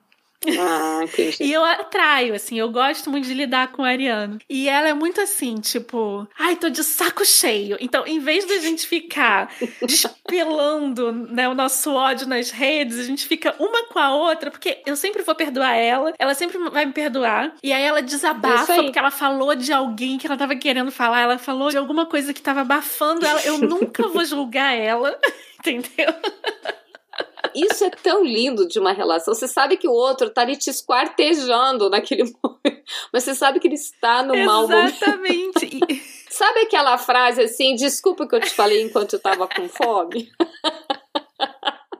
[0.58, 1.44] Ah, entendi.
[1.44, 4.38] e eu atraio, assim, eu gosto muito de lidar com a Ariana.
[4.48, 7.76] E ela é muito assim, tipo, ai, tô de saco cheio.
[7.80, 9.52] Então, em vez da gente ficar
[9.86, 14.82] despelando né, o nosso ódio nas redes, a gente fica uma com a outra, porque
[14.86, 17.54] eu sempre vou perdoar ela, ela sempre vai me perdoar.
[17.62, 21.38] E aí ela desabafa porque ela falou de alguém que ela tava querendo falar, ela
[21.38, 23.40] falou de alguma coisa que tava abafando ela.
[23.42, 25.18] Eu nunca vou julgar ela,
[25.58, 26.14] entendeu?
[27.54, 29.34] Isso é tão lindo de uma relação.
[29.34, 32.82] Você sabe que o outro tá ali te esquartejando naquele momento,
[33.12, 35.02] mas você sabe que ele está no mau momento.
[35.02, 35.80] Exatamente.
[36.30, 40.30] sabe aquela frase assim, desculpa que eu te falei enquanto eu tava com fome?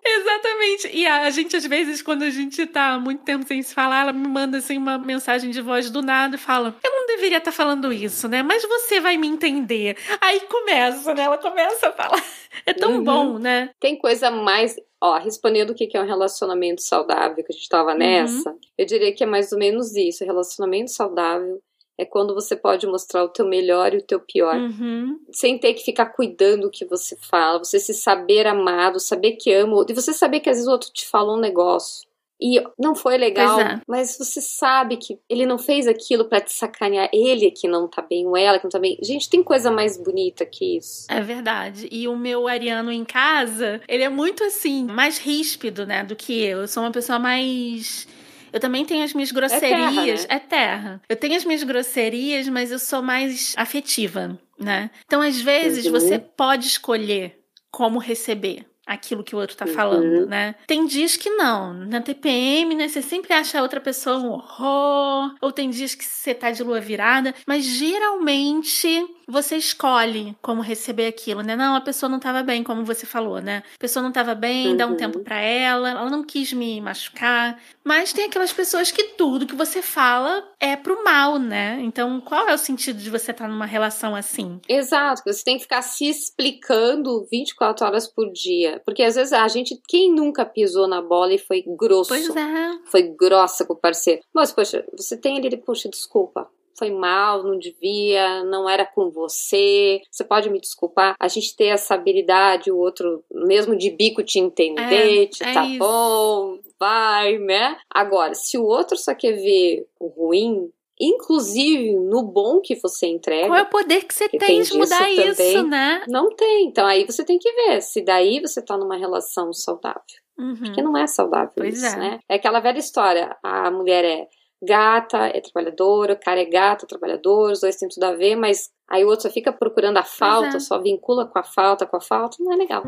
[0.05, 0.91] Exatamente.
[0.93, 4.13] E a gente, às vezes, quando a gente tá muito tempo sem se falar, ela
[4.13, 7.53] me manda assim uma mensagem de voz do nada e fala: Eu não deveria estar
[7.53, 8.43] tá falando isso, né?
[8.43, 9.97] Mas você vai me entender.
[10.21, 11.23] Aí começa, né?
[11.23, 12.23] Ela começa a falar.
[12.67, 13.03] É tão uhum.
[13.03, 13.71] bom, né?
[13.81, 17.91] Tem coisa mais Ó, respondendo o que é um relacionamento saudável, que a gente tava
[17.91, 17.99] uhum.
[17.99, 18.59] nessa, uhum.
[18.79, 20.25] eu diria que é mais ou menos isso.
[20.25, 21.61] Relacionamento saudável
[22.03, 25.19] é quando você pode mostrar o teu melhor e o teu pior, uhum.
[25.31, 29.53] sem ter que ficar cuidando do que você fala, você se saber amado, saber que
[29.53, 32.07] ama, e você saber que às vezes o outro te fala um negócio
[32.41, 33.81] e não foi legal, é.
[33.87, 38.03] mas você sabe que ele não fez aquilo para te sacanear, ele que não tá
[38.03, 38.99] bem, ou ela que não tá bem.
[39.01, 41.07] Gente, tem coisa mais bonita que isso.
[41.09, 41.89] É verdade.
[41.93, 46.43] E o meu Ariano em casa, ele é muito assim, mais ríspido, né, do que
[46.43, 46.63] eu.
[46.63, 48.09] Eu sou uma pessoa mais
[48.53, 49.65] eu também tenho as minhas grosserias.
[49.71, 50.27] É terra, né?
[50.29, 51.03] é terra.
[51.09, 54.91] Eu tenho as minhas grosserias, mas eu sou mais afetiva, né?
[55.07, 55.93] Então, às vezes, uhum.
[55.93, 57.41] você pode escolher
[57.71, 59.73] como receber aquilo que o outro tá uhum.
[59.73, 60.55] falando, né?
[60.67, 61.73] Tem dias que não.
[61.73, 62.89] Na TPM, né?
[62.89, 65.35] Você sempre acha a outra pessoa um horror.
[65.41, 67.35] Ou tem dias que você tá de lua virada.
[67.47, 71.57] Mas geralmente você escolhe como receber aquilo, né?
[71.57, 73.63] Não, a pessoa não estava bem, como você falou, né?
[73.75, 74.77] A pessoa não estava bem, uhum.
[74.77, 75.25] dá um tempo uhum.
[75.25, 77.59] para ela, ela não quis me machucar.
[77.83, 81.79] Mas tem aquelas pessoas que tudo que você fala é pro mal, né?
[81.81, 84.61] Então, qual é o sentido de você estar tá numa relação assim?
[84.69, 88.81] Exato, você tem que ficar se explicando 24 horas por dia.
[88.85, 92.09] Porque às vezes a gente, quem nunca pisou na bola e foi grosso?
[92.09, 92.79] Pois é.
[92.85, 94.21] Foi grossa com o parceiro.
[94.33, 100.01] Mas, poxa, você tem ali, poxa, desculpa, foi mal, não devia, não era com você,
[100.11, 101.15] você pode me desculpar.
[101.19, 105.53] A gente ter essa habilidade, o outro, mesmo de bico, te entender, é, te é
[105.53, 105.79] tá isso.
[105.79, 107.77] bom, vai, né?
[107.91, 110.71] Agora, se o outro só quer ver o ruim,
[111.01, 113.49] inclusive no bom que você entrega.
[113.49, 116.05] Qual é o poder que você tem de mudar isso, também, né?
[116.09, 116.67] Não tem.
[116.67, 120.01] Então aí você tem que ver se daí você tá numa relação saudável.
[120.39, 120.57] Uhum.
[120.57, 121.99] Porque não é saudável pois isso, é.
[121.99, 122.21] né?
[122.29, 123.37] É aquela velha história.
[123.43, 124.29] A mulher é
[124.63, 128.37] gata, é trabalhadora, o cara é gato, é trabalhador, os dois têm tudo a ver,
[128.37, 130.61] mas aí o outro só fica procurando a falta, é.
[130.61, 132.83] só vincula com a falta, com a falta, não é legal.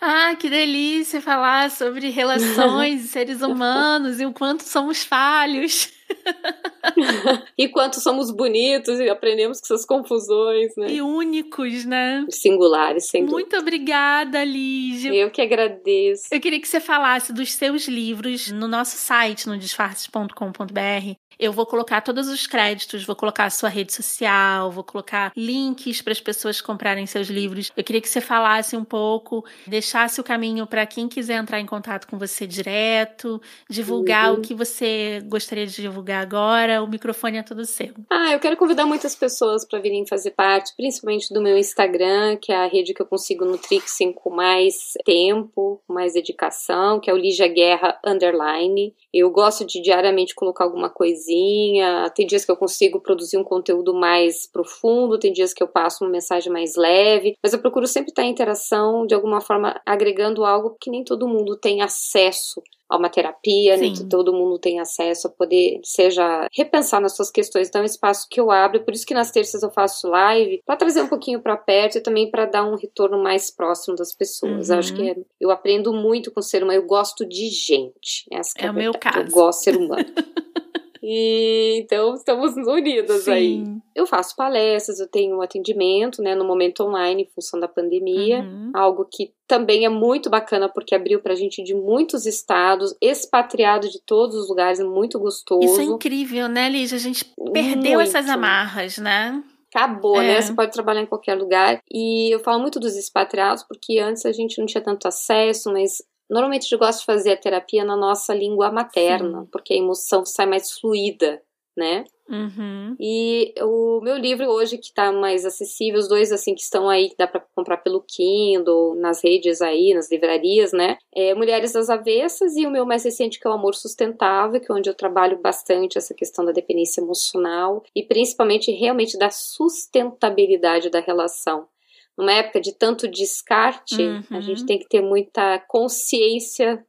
[0.00, 5.90] Ah, que delícia falar sobre relações e seres humanos e o quanto somos falhos.
[7.58, 10.88] e quanto somos bonitos e aprendemos com essas confusões, né?
[10.90, 12.24] E únicos, né?
[12.30, 13.58] Singulares, sem Muito dúvida.
[13.58, 15.12] obrigada, Lígia.
[15.14, 16.28] Eu que agradeço.
[16.30, 21.24] Eu queria que você falasse dos seus livros no nosso site, no disfarces.com.br.
[21.38, 26.00] Eu vou colocar todos os créditos, vou colocar a sua rede social, vou colocar links
[26.00, 27.72] para as pessoas comprarem seus livros.
[27.76, 31.66] Eu queria que você falasse um pouco, deixasse o caminho para quem quiser entrar em
[31.66, 34.38] contato com você direto, divulgar uhum.
[34.38, 36.82] o que você gostaria de divulgar agora.
[36.82, 37.94] O microfone é todo seu.
[38.10, 42.52] Ah, eu quero convidar muitas pessoas para virem fazer parte, principalmente do meu Instagram, que
[42.52, 43.82] é a rede que eu consigo nutrir
[44.16, 48.92] com mais tempo, mais dedicação, que é o Lígia Guerra Underline.
[49.12, 52.10] Eu gosto de diariamente colocar alguma coisinha.
[52.10, 56.02] Tem dias que eu consigo produzir um conteúdo mais profundo, tem dias que eu passo
[56.02, 60.44] uma mensagem mais leve, mas eu procuro sempre estar em interação, de alguma forma agregando
[60.44, 62.60] algo que nem todo mundo tem acesso
[62.94, 67.68] a uma terapia, nem todo mundo tem acesso a poder, seja repensar nas suas questões.
[67.68, 70.62] Então, é um espaço que eu abro, por isso que nas terças eu faço live,
[70.64, 74.14] para trazer um pouquinho para perto e também para dar um retorno mais próximo das
[74.14, 74.70] pessoas.
[74.70, 74.78] Uhum.
[74.78, 78.24] Acho que é, eu aprendo muito com o ser humano, eu gosto de gente.
[78.32, 79.20] Essa é, é o meu caso.
[79.20, 80.04] Eu gosto de ser humano.
[81.06, 83.30] E então estamos unidas Sim.
[83.30, 83.64] aí.
[83.94, 88.40] Eu faço palestras, eu tenho um atendimento, né, no momento online, em função da pandemia,
[88.40, 88.72] uhum.
[88.74, 94.00] algo que também é muito bacana porque abriu pra gente de muitos estados, expatriado de
[94.00, 95.62] todos os lugares, é muito gostoso.
[95.62, 96.96] Isso é incrível, né, Lígia?
[96.96, 98.00] A gente perdeu muito.
[98.00, 99.44] essas amarras, né?
[99.74, 100.24] acabou, né?
[100.24, 100.34] é.
[100.34, 100.40] né?
[100.40, 101.82] Você pode trabalhar em qualquer lugar.
[101.92, 106.00] E eu falo muito dos expatriados, porque antes a gente não tinha tanto acesso, mas
[106.34, 109.48] Normalmente eu gosto de fazer a terapia na nossa língua materna, Sim.
[109.52, 111.40] porque a emoção sai mais fluida,
[111.76, 112.02] né?
[112.28, 112.96] Uhum.
[112.98, 117.10] E o meu livro hoje que está mais acessível, os dois assim que estão aí
[117.10, 120.98] que dá para comprar pelo Kindle, nas redes aí, nas livrarias, né?
[121.14, 124.72] É Mulheres das Avessas e o meu mais recente que é o Amor Sustentável, que
[124.72, 130.90] é onde eu trabalho bastante essa questão da dependência emocional e principalmente realmente da sustentabilidade
[130.90, 131.68] da relação
[132.16, 134.22] numa época de tanto descarte, uhum.
[134.30, 134.66] a gente uhum.
[134.66, 136.84] tem que ter muita consciência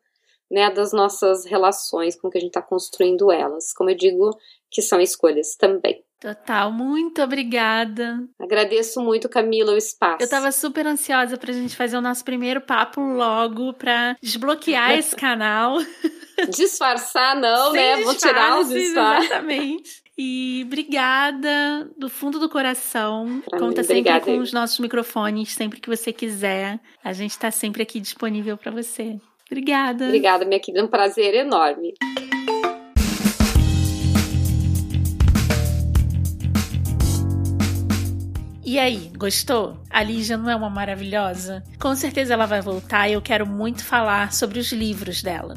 [0.49, 3.73] né, das nossas relações, com que a gente está construindo elas.
[3.73, 4.29] Como eu digo,
[4.69, 6.03] que são escolhas também.
[6.19, 8.17] Total, muito obrigada.
[8.39, 10.23] Agradeço muito, Camila, o espaço.
[10.23, 15.15] Eu tava super ansiosa pra gente fazer o nosso primeiro papo logo pra desbloquear esse
[15.15, 15.77] canal.
[16.49, 18.03] Disfarçar, não, Sem né?
[18.03, 19.25] Vou tirar os disfarces.
[19.25, 20.04] Exatamente.
[20.17, 23.41] E obrigada do fundo do coração.
[23.49, 26.79] Pra Conta mim, sempre com os nossos microfones, sempre que você quiser.
[27.03, 29.19] A gente está sempre aqui disponível para você.
[29.51, 30.05] Obrigada.
[30.05, 30.85] Obrigada, minha querida.
[30.85, 31.93] Um prazer enorme.
[38.63, 39.77] E aí, gostou?
[39.89, 41.61] A Lígia não é uma maravilhosa?
[41.79, 45.55] Com certeza ela vai voltar e eu quero muito falar sobre os livros dela.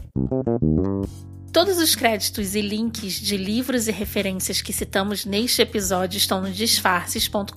[1.52, 6.50] Todos os créditos e links de livros e referências que citamos neste episódio estão no
[6.50, 7.52] disfarces.com.br.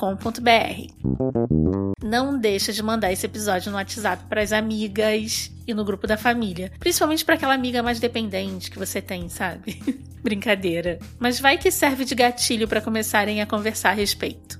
[2.01, 6.17] Não deixa de mandar esse episódio no WhatsApp para as amigas e no grupo da
[6.17, 9.81] família, principalmente para aquela amiga mais dependente que você tem, sabe?
[10.23, 10.97] Brincadeira.
[11.19, 14.59] Mas vai que serve de gatilho para começarem a conversar a respeito.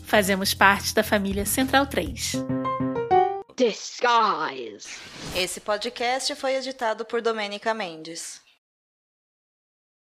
[0.04, 2.34] Fazemos parte da família Central 3.
[3.56, 4.98] Disguise.
[5.36, 8.43] Esse podcast foi editado por Domênica Mendes.